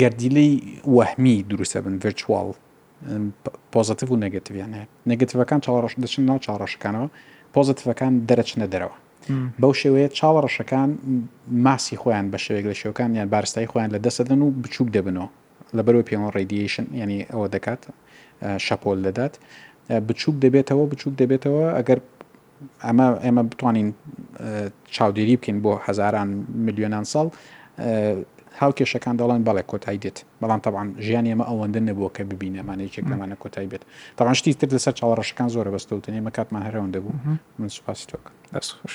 گردیلەی 0.00 0.52
وەهمی 0.96 1.36
دروستە 1.50 1.78
بن 1.84 1.94
ڤچوال 2.04 2.48
پۆزتیو 3.72 4.08
و 4.12 4.16
نگەتیان 4.24 4.70
هەیە 4.78 4.86
نگەتیەکان 5.12 5.60
چاڕش 5.66 5.92
دەچن 6.02 6.22
ناو 6.30 6.38
چاڕەشەکانەوە 6.46 7.08
پۆزتیەکان 7.54 8.12
دەرەچنە 8.28 8.66
دەرەوە 8.72 8.96
بەو 9.60 9.72
شێوەیە 9.80 10.08
چاوەڕەشەکان 10.18 10.88
ماسی 11.66 11.96
خۆیان 12.02 12.26
بە 12.32 12.38
شێوێک 12.44 12.64
لە 12.70 12.74
شێوەکان 12.80 13.10
یان 13.18 13.28
بارستایی 13.34 13.68
خۆیان 13.72 13.90
لە 13.96 14.00
دەسەدەن 14.06 14.40
و 14.44 14.48
بچووک 14.62 14.88
دەبنەوە 14.96 15.28
لە 15.76 15.82
بەرەوە 15.86 16.04
پێوە 16.08 16.28
ڕێدیشن 16.36 16.86
ینی 17.00 17.20
ئەوە 17.32 17.46
دەکات 17.54 17.82
شەپۆل 18.66 18.98
دەدات 19.06 19.34
بچووک 20.06 20.36
دەبێتەوە 20.44 20.82
بچووک 20.92 21.14
دەبێتەوە 21.20 21.60
ئەگەر 21.78 21.98
ئەمە 22.84 23.06
ئێمە 23.24 23.42
بتوانین 23.50 23.88
چاودێری 24.94 25.36
بکەین 25.40 25.58
بۆ 25.64 25.72
هزاران 25.86 26.28
میلیۆنان 26.66 27.04
ساڵ 27.12 27.26
هاو 28.60 28.70
کێشەکان 28.78 29.14
دەڵێن 29.20 29.42
بەڵێ 29.48 29.62
کۆتایی 29.70 29.98
دێت 30.04 30.18
بەڵام 30.42 30.60
تەبان 30.64 30.86
ژیان 31.06 31.26
ئێمە 31.30 31.44
ئەوەندە 31.50 31.80
نەبووە 31.88 32.10
کە 32.16 32.22
ببینەمانەیەکێک 32.30 33.04
لەمانە 33.10 33.36
کۆتایی 33.42 33.68
بێت 33.72 33.82
تەوان 34.18 34.34
شتی 34.38 34.52
تر 34.60 34.68
لەسەر 34.76 34.94
چاوەڕەشەکان 35.00 35.48
زۆرە 35.54 35.70
بەستەوتنێ 35.74 36.20
مە 36.26 36.30
کاتمان 36.36 36.62
هەرەوەندە 36.68 36.98
بوو 37.04 37.14
من 37.58 37.68
سوپاسی 37.76 38.04
تۆکە 38.10 38.30
دەست 38.54 38.70
خوش. 38.78 38.94